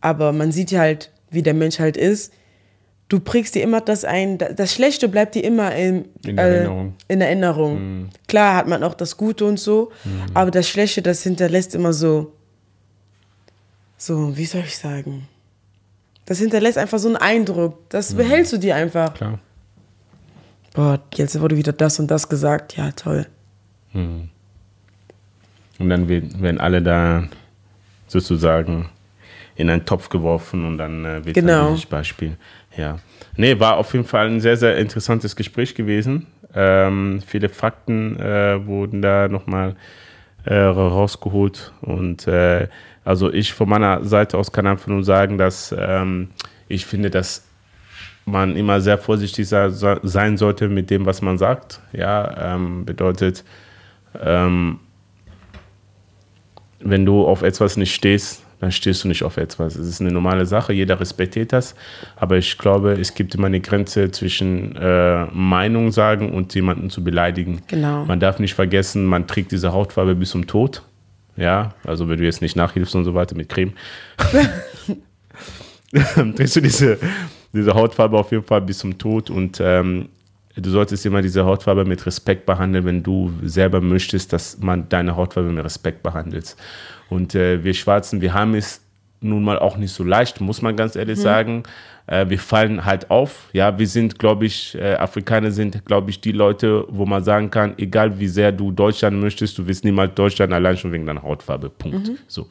Aber 0.00 0.32
man 0.32 0.52
sieht 0.52 0.70
ja 0.70 0.80
halt, 0.80 1.10
wie 1.30 1.42
der 1.42 1.54
Mensch 1.54 1.78
halt 1.78 1.96
ist. 1.96 2.32
Du 3.08 3.18
prägst 3.18 3.54
dir 3.54 3.62
immer 3.62 3.80
das 3.80 4.04
ein. 4.04 4.38
da- 4.38 4.52
Das 4.52 4.72
Schlechte 4.72 5.08
bleibt 5.08 5.34
dir 5.34 5.42
immer 5.44 5.74
im, 5.74 6.04
In 6.24 6.38
Erinnerung. 6.38 6.94
in 7.08 7.20
Erinnerung. 7.20 8.08
Klar 8.28 8.54
hat 8.56 8.68
man 8.68 8.82
auch 8.84 8.94
das 8.94 9.16
Gute 9.16 9.44
und 9.46 9.58
so, 9.58 9.90
aber 10.34 10.50
das 10.50 10.68
Schlechte, 10.68 11.02
das 11.02 11.22
hinterlässt 11.22 11.74
immer 11.74 11.92
so, 11.92 12.32
so, 13.96 14.36
wie 14.36 14.46
soll 14.46 14.62
ich 14.66 14.78
sagen? 14.78 15.28
Das 16.26 16.38
hinterlässt 16.38 16.78
einfach 16.78 16.98
so 16.98 17.08
einen 17.08 17.16
Eindruck. 17.16 17.88
Das 17.90 18.14
behältst 18.14 18.52
du 18.52 18.58
dir 18.58 18.76
einfach. 18.76 19.14
klar. 19.14 19.38
Boah, 20.74 21.00
jetzt 21.14 21.38
wurde 21.40 21.56
wieder 21.56 21.72
das 21.72 21.98
und 21.98 22.10
das 22.10 22.28
gesagt. 22.28 22.76
Ja, 22.76 22.90
toll. 22.92 23.26
Und 23.92 24.30
dann 25.78 26.08
werden 26.08 26.60
alle 26.60 26.80
da 26.82 27.24
sozusagen 28.06 28.88
in 29.56 29.68
einen 29.68 29.84
Topf 29.84 30.08
geworfen 30.08 30.64
und 30.64 30.78
dann 30.78 31.04
äh, 31.04 31.24
wird 31.24 31.34
Genau. 31.34 31.70
dieses 31.72 31.86
Beispiel. 31.86 32.36
Ja. 32.76 32.98
Nee, 33.36 33.58
war 33.58 33.76
auf 33.76 33.92
jeden 33.92 34.04
Fall 34.04 34.26
ein 34.28 34.40
sehr, 34.40 34.56
sehr 34.56 34.76
interessantes 34.78 35.36
Gespräch 35.36 35.74
gewesen. 35.74 36.26
Ähm, 36.54 37.22
viele 37.26 37.48
Fakten 37.48 38.18
äh, 38.18 38.64
wurden 38.66 39.02
da 39.02 39.28
nochmal 39.28 39.76
äh, 40.44 40.54
rausgeholt. 40.54 41.72
Und 41.82 42.26
äh, 42.26 42.68
also 43.04 43.32
ich 43.32 43.52
von 43.52 43.68
meiner 43.68 44.04
Seite 44.04 44.38
aus 44.38 44.52
kann 44.52 44.66
einfach 44.66 44.88
nur 44.88 45.04
sagen, 45.04 45.36
dass 45.36 45.74
ähm, 45.76 46.30
ich 46.68 46.86
finde, 46.86 47.10
dass 47.10 47.44
man 48.30 48.56
immer 48.56 48.80
sehr 48.80 48.98
vorsichtig 48.98 49.48
sein 49.48 50.36
sollte 50.36 50.68
mit 50.68 50.90
dem, 50.90 51.06
was 51.06 51.22
man 51.22 51.38
sagt. 51.38 51.80
Ja, 51.92 52.54
ähm, 52.54 52.84
bedeutet, 52.84 53.44
ähm, 54.22 54.80
wenn 56.80 57.04
du 57.04 57.26
auf 57.26 57.42
etwas 57.42 57.76
nicht 57.76 57.94
stehst, 57.94 58.44
dann 58.60 58.72
stehst 58.72 59.04
du 59.04 59.08
nicht 59.08 59.22
auf 59.22 59.38
etwas. 59.38 59.74
Es 59.74 59.88
ist 59.88 60.00
eine 60.00 60.12
normale 60.12 60.44
Sache, 60.44 60.72
jeder 60.72 61.00
respektiert 61.00 61.52
das. 61.52 61.74
Aber 62.16 62.36
ich 62.36 62.58
glaube, 62.58 62.92
es 62.92 63.14
gibt 63.14 63.34
immer 63.34 63.46
eine 63.46 63.60
Grenze 63.60 64.10
zwischen 64.10 64.76
äh, 64.76 65.24
Meinung 65.26 65.92
sagen 65.92 66.32
und 66.32 66.54
jemanden 66.54 66.90
zu 66.90 67.02
beleidigen. 67.02 67.62
Genau. 67.68 68.04
Man 68.04 68.20
darf 68.20 68.38
nicht 68.38 68.54
vergessen, 68.54 69.06
man 69.06 69.26
trägt 69.26 69.52
diese 69.52 69.72
Hautfarbe 69.72 70.14
bis 70.14 70.30
zum 70.30 70.46
Tod. 70.46 70.82
Ja, 71.36 71.74
also 71.84 72.08
wenn 72.08 72.18
du 72.18 72.24
jetzt 72.24 72.42
nicht 72.42 72.54
nachhilfst 72.54 72.94
und 72.94 73.04
so 73.04 73.14
weiter 73.14 73.34
mit 73.34 73.48
Creme, 73.48 73.72
trägst 76.36 76.56
du 76.56 76.60
diese, 76.60 76.98
diese 77.52 77.74
Hautfarbe 77.74 78.18
auf 78.18 78.30
jeden 78.30 78.44
Fall 78.44 78.60
bis 78.60 78.78
zum 78.78 78.96
Tod 78.98 79.30
und 79.30 79.60
ähm, 79.60 80.08
du 80.56 80.70
solltest 80.70 81.06
immer 81.06 81.22
diese 81.22 81.44
Hautfarbe 81.44 81.84
mit 81.84 82.04
Respekt 82.06 82.46
behandeln, 82.46 82.84
wenn 82.84 83.02
du 83.02 83.32
selber 83.42 83.80
möchtest, 83.80 84.32
dass 84.32 84.58
man 84.58 84.88
deine 84.88 85.16
Hautfarbe 85.16 85.50
mit 85.50 85.64
Respekt 85.64 86.02
behandelt. 86.02 86.56
Und 87.08 87.34
äh, 87.34 87.62
wir 87.64 87.74
Schwarzen, 87.74 88.20
wir 88.20 88.34
haben 88.34 88.54
es 88.54 88.82
nun 89.20 89.44
mal 89.44 89.58
auch 89.58 89.76
nicht 89.76 89.92
so 89.92 90.04
leicht, 90.04 90.40
muss 90.40 90.62
man 90.62 90.76
ganz 90.76 90.96
ehrlich 90.96 91.18
mhm. 91.18 91.22
sagen. 91.22 91.62
Äh, 92.06 92.28
wir 92.28 92.38
fallen 92.38 92.84
halt 92.84 93.10
auf. 93.10 93.50
Ja, 93.52 93.78
wir 93.78 93.86
sind, 93.86 94.18
glaube 94.18 94.46
ich, 94.46 94.74
äh, 94.76 94.94
Afrikaner 94.94 95.50
sind, 95.50 95.84
glaube 95.84 96.10
ich, 96.10 96.20
die 96.20 96.32
Leute, 96.32 96.84
wo 96.88 97.04
man 97.04 97.22
sagen 97.22 97.50
kann, 97.50 97.74
egal 97.76 98.18
wie 98.18 98.28
sehr 98.28 98.52
du 98.52 98.72
Deutschland 98.72 99.20
möchtest, 99.20 99.58
du 99.58 99.66
wirst 99.66 99.84
niemals 99.84 100.14
Deutschland 100.14 100.52
allein 100.52 100.76
schon 100.76 100.92
wegen 100.92 101.06
deiner 101.06 101.22
Hautfarbe. 101.22 101.68
Punkt. 101.68 102.08
Mhm. 102.08 102.18
So. 102.26 102.48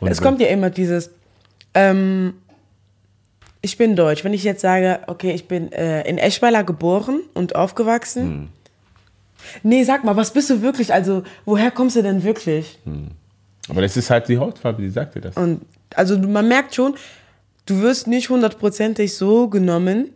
Und 0.00 0.08
es 0.08 0.20
kommt 0.20 0.40
ja 0.40 0.48
immer 0.48 0.70
dieses, 0.70 1.10
ähm, 1.72 2.34
ich 3.62 3.76
bin 3.76 3.96
deutsch. 3.96 4.24
Wenn 4.24 4.34
ich 4.34 4.44
jetzt 4.44 4.60
sage, 4.60 5.00
okay, 5.06 5.32
ich 5.32 5.48
bin 5.48 5.72
äh, 5.72 6.08
in 6.08 6.18
Eschweiler 6.18 6.64
geboren 6.64 7.20
und 7.34 7.56
aufgewachsen. 7.56 8.22
Hm. 8.22 8.48
Nee, 9.62 9.84
sag 9.84 10.04
mal, 10.04 10.16
was 10.16 10.32
bist 10.32 10.50
du 10.50 10.62
wirklich? 10.62 10.92
Also, 10.92 11.22
woher 11.44 11.70
kommst 11.70 11.96
du 11.96 12.02
denn 12.02 12.22
wirklich? 12.22 12.78
Hm. 12.84 13.08
Aber 13.68 13.82
das 13.82 13.96
ist 13.96 14.10
halt 14.10 14.28
die 14.28 14.38
Hautfarbe, 14.38 14.82
die 14.82 14.90
sagte 14.90 15.20
das. 15.20 15.36
Und 15.36 15.62
also 15.94 16.18
man 16.18 16.46
merkt 16.48 16.74
schon, 16.74 16.94
du 17.66 17.80
wirst 17.80 18.06
nicht 18.06 18.28
hundertprozentig 18.28 19.14
so 19.14 19.48
genommen 19.48 20.10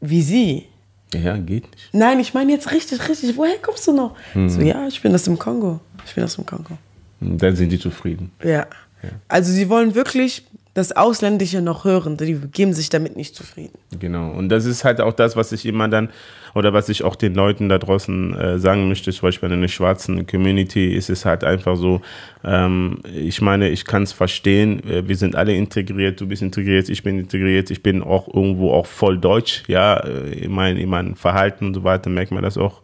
wie 0.00 0.22
sie. 0.22 0.66
Ja, 1.14 1.36
geht 1.36 1.70
nicht. 1.70 1.88
Nein, 1.92 2.20
ich 2.20 2.34
meine 2.34 2.52
jetzt 2.52 2.72
richtig, 2.72 3.08
richtig. 3.08 3.36
Woher 3.36 3.56
kommst 3.58 3.86
du 3.86 3.92
noch? 3.92 4.16
Hm. 4.32 4.48
So, 4.48 4.60
ja, 4.60 4.86
ich 4.86 5.00
bin 5.00 5.14
aus 5.14 5.22
dem 5.22 5.38
Kongo. 5.38 5.80
Ich 6.04 6.14
bin 6.14 6.24
aus 6.24 6.34
dem 6.34 6.44
Kongo. 6.44 6.76
Hm, 7.20 7.38
dann 7.38 7.56
sind 7.56 7.70
die 7.70 7.78
zufrieden. 7.78 8.32
Ja. 8.42 8.66
ja. 9.02 9.10
Also 9.28 9.52
sie 9.52 9.68
wollen 9.68 9.94
wirklich 9.94 10.44
das 10.74 10.90
Ausländische 10.90 11.62
noch 11.62 11.84
hören. 11.84 12.16
Die 12.16 12.34
geben 12.52 12.72
sich 12.72 12.88
damit 12.88 13.16
nicht 13.16 13.36
zufrieden. 13.36 13.78
Genau. 13.98 14.32
Und 14.32 14.48
das 14.48 14.64
ist 14.64 14.84
halt 14.84 15.00
auch 15.00 15.12
das, 15.12 15.36
was 15.36 15.52
ich 15.52 15.66
immer 15.66 15.88
dann, 15.88 16.10
oder 16.54 16.72
was 16.72 16.88
ich 16.88 17.04
auch 17.04 17.16
den 17.16 17.34
Leuten 17.34 17.68
da 17.68 17.78
draußen 17.78 18.36
äh, 18.36 18.58
sagen 18.58 18.88
möchte, 18.88 19.12
zum 19.12 19.28
Beispiel 19.28 19.50
in 19.52 19.60
der 19.60 19.68
schwarzen 19.68 20.26
Community, 20.26 20.94
ist 20.94 21.10
es 21.10 21.24
halt 21.24 21.44
einfach 21.44 21.76
so, 21.76 22.00
ähm, 22.44 22.98
ich 23.14 23.40
meine, 23.40 23.68
ich 23.70 23.84
kann 23.84 24.02
es 24.02 24.12
verstehen, 24.12 24.82
äh, 24.88 25.06
wir 25.06 25.16
sind 25.16 25.36
alle 25.36 25.54
integriert, 25.54 26.20
du 26.20 26.26
bist 26.26 26.42
integriert, 26.42 26.88
ich 26.88 27.02
bin 27.02 27.20
integriert, 27.20 27.70
ich 27.70 27.82
bin 27.82 28.02
auch 28.02 28.26
irgendwo 28.32 28.72
auch 28.72 28.86
voll 28.86 29.18
deutsch, 29.18 29.62
ja, 29.68 29.96
äh, 29.98 30.44
in, 30.44 30.52
mein, 30.52 30.76
in 30.76 30.88
meinem 30.88 31.14
Verhalten 31.14 31.66
und 31.66 31.74
so 31.74 31.84
weiter 31.84 32.10
merkt 32.10 32.32
man 32.32 32.42
das 32.42 32.58
auch. 32.58 32.82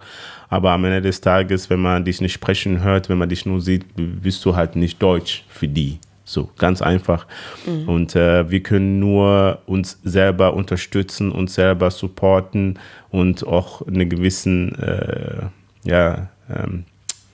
Aber 0.48 0.72
am 0.72 0.84
Ende 0.84 1.02
des 1.02 1.20
Tages, 1.20 1.70
wenn 1.70 1.80
man 1.80 2.04
dich 2.04 2.20
nicht 2.20 2.32
sprechen 2.32 2.82
hört, 2.82 3.08
wenn 3.08 3.18
man 3.18 3.28
dich 3.28 3.46
nur 3.46 3.60
sieht, 3.60 3.84
bist 3.96 4.44
du 4.44 4.56
halt 4.56 4.74
nicht 4.74 5.00
deutsch 5.00 5.44
für 5.48 5.68
die. 5.68 6.00
So, 6.30 6.48
ganz 6.58 6.80
einfach. 6.80 7.26
Mhm. 7.66 7.88
Und 7.88 8.14
äh, 8.14 8.48
wir 8.48 8.62
können 8.62 9.00
nur 9.00 9.58
uns 9.66 9.98
selber 10.04 10.54
unterstützen, 10.54 11.32
uns 11.32 11.56
selber 11.56 11.90
supporten 11.90 12.78
und 13.10 13.44
auch 13.44 13.84
einen 13.84 14.08
gewissen, 14.08 14.78
äh, 14.78 15.46
ja, 15.82 16.28
ähm, 16.48 16.84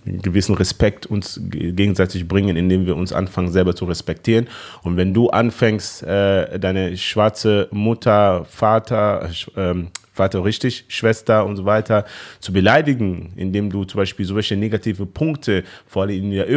gewissen 0.07 0.55
Respekt 0.55 1.05
uns 1.05 1.39
gegenseitig 1.43 2.27
bringen, 2.27 2.57
indem 2.57 2.87
wir 2.87 2.97
uns 2.97 3.13
anfangen, 3.13 3.53
selber 3.53 3.77
zu 3.77 3.85
respektieren. 3.85 4.47
Und 4.83 4.97
wenn 4.97 5.13
du 5.13 5.29
anfängst, 5.29 6.03
äh, 6.03 6.59
deine 6.59 6.97
schwarze 6.97 7.69
Mutter, 7.73 8.47
Vater, 8.47 9.29
ähm, 9.59 9.89
Vater 10.15 10.43
richtig, 10.43 10.87
Schwester 10.89 11.45
und 11.45 11.57
so 11.57 11.67
weiter 11.67 12.07
zu 12.41 12.51
beleidigen, 12.51 13.35
indem 13.37 13.69
du 13.69 13.85
zum 13.85 13.99
Beispiel 13.99 14.25
solche 14.25 14.57
negative 14.57 15.05
Punkte 15.05 15.65
vor 15.87 16.05
allem 16.05 16.17
in 16.17 16.31
der 16.31 16.49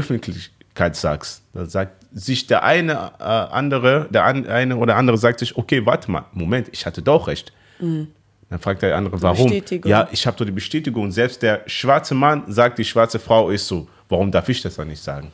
Öffentlichkeit 0.79 0.95
sagst, 0.95 1.41
dann 1.53 1.69
sagt 1.69 2.05
sich 2.13 2.47
der 2.47 2.63
eine 2.63 3.11
äh, 3.19 3.23
andere, 3.23 4.07
der 4.09 4.25
an, 4.25 4.47
eine 4.47 4.77
oder 4.77 4.95
andere 4.95 5.17
sagt 5.17 5.39
sich, 5.39 5.57
okay, 5.57 5.85
warte 5.85 6.09
mal, 6.09 6.25
Moment, 6.33 6.69
ich 6.71 6.85
hatte 6.85 7.01
doch 7.01 7.27
recht. 7.27 7.51
Mhm. 7.79 8.07
Dann 8.49 8.59
fragt 8.59 8.81
der 8.81 8.95
andere, 8.95 9.21
warum? 9.21 9.51
Ja, 9.83 10.07
ich 10.11 10.25
habe 10.25 10.35
doch 10.37 10.45
die 10.45 10.51
Bestätigung. 10.51 11.11
Selbst 11.11 11.43
der 11.43 11.61
schwarze 11.67 12.15
Mann 12.15 12.43
sagt, 12.47 12.79
die 12.79 12.85
schwarze 12.85 13.19
Frau 13.19 13.51
ist 13.51 13.67
so. 13.67 13.87
Warum 14.07 14.31
darf 14.31 14.49
ich 14.49 14.61
das 14.61 14.75
dann 14.75 14.87
nicht 14.87 15.03
sagen? 15.03 15.31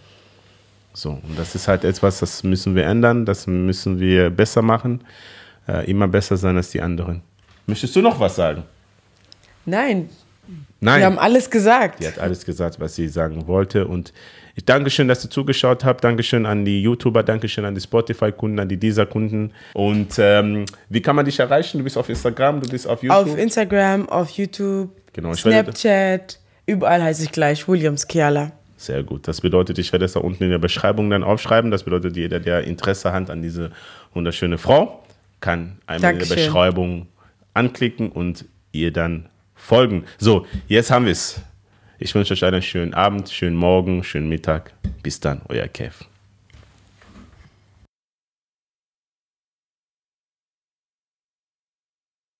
So, 0.93 1.11
und 1.11 1.37
das 1.37 1.55
ist 1.55 1.67
halt 1.67 1.85
etwas, 1.85 2.19
das 2.19 2.43
müssen 2.43 2.75
wir 2.75 2.85
ändern, 2.85 3.25
das 3.25 3.47
müssen 3.47 3.99
wir 3.99 4.29
besser 4.29 4.61
machen, 4.61 5.01
äh, 5.67 5.89
immer 5.89 6.07
besser 6.07 6.35
sein 6.35 6.57
als 6.57 6.71
die 6.71 6.81
anderen. 6.81 7.21
Möchtest 7.67 7.95
du 7.95 8.01
noch 8.01 8.19
was 8.19 8.35
sagen? 8.35 8.63
Nein. 9.65 10.09
Nein. 10.79 10.99
Wir 10.99 11.05
haben 11.05 11.19
alles 11.19 11.49
gesagt. 11.49 11.99
Sie 11.99 12.07
hat 12.07 12.19
alles 12.19 12.45
gesagt, 12.45 12.79
was 12.79 12.95
sie 12.95 13.07
sagen 13.07 13.47
wollte. 13.47 13.87
Und 13.87 14.13
ich 14.55 14.63
danke 14.63 14.89
schön, 14.89 15.07
dass 15.09 15.23
ihr 15.23 15.29
zugeschaut 15.29 15.83
habt. 15.83 16.03
Dankeschön 16.03 16.45
an 16.45 16.63
die 16.63 16.81
YouTuber, 16.81 17.23
Dankeschön 17.23 17.65
an 17.65 17.75
die 17.75 17.81
Spotify-Kunden, 17.81 18.59
an 18.59 18.69
die 18.69 18.77
Deezer-Kunden. 18.77 19.51
Und 19.73 20.17
ähm, 20.17 20.65
wie 20.89 21.01
kann 21.01 21.15
man 21.15 21.25
dich 21.25 21.39
erreichen? 21.39 21.79
Du 21.79 21.83
bist 21.83 21.97
auf 21.97 22.07
Instagram, 22.07 22.61
du 22.61 22.69
bist 22.69 22.87
auf 22.87 23.03
YouTube? 23.03 23.27
Auf 23.27 23.37
Instagram, 23.37 24.07
auf 24.07 24.29
YouTube, 24.29 24.89
genau, 25.11 25.33
Snapchat, 25.33 26.39
überall 26.65 27.03
heiße 27.03 27.23
ich 27.23 27.31
gleich 27.31 27.67
Williams 27.67 28.07
Kiala. 28.07 28.53
Sehr 28.77 29.03
gut. 29.03 29.27
Das 29.27 29.41
bedeutet, 29.41 29.77
ich 29.77 29.91
werde 29.91 30.05
es 30.05 30.13
da 30.13 30.19
unten 30.21 30.43
in 30.43 30.49
der 30.49 30.57
Beschreibung 30.57 31.09
dann 31.09 31.23
aufschreiben. 31.23 31.71
Das 31.71 31.83
bedeutet, 31.83 32.15
jeder, 32.15 32.39
der 32.39 32.63
Interesse 32.63 33.11
hat 33.11 33.29
an 33.29 33.41
diese 33.41 33.71
wunderschöne 34.13 34.57
Frau, 34.57 35.03
kann 35.39 35.79
einmal 35.87 36.13
Dankeschön. 36.13 36.37
in 36.37 36.43
der 36.43 36.45
Beschreibung 36.47 37.07
anklicken 37.53 38.09
und 38.09 38.45
ihr 38.71 38.91
dann 38.91 39.27
folgen. 39.55 40.05
So, 40.17 40.45
jetzt 40.67 40.91
haben 40.91 41.05
wir 41.05 41.13
es. 41.13 41.41
Ich 41.97 42.13
wünsche 42.13 42.33
euch 42.33 42.43
einen 42.43 42.61
schönen 42.61 42.93
Abend, 42.93 43.29
schönen 43.29 43.55
Morgen, 43.55 44.03
schönen 44.03 44.27
Mittag. 44.27 44.73
Bis 45.01 45.19
dann, 45.19 45.41
euer 45.47 45.67
Kev. 45.67 46.03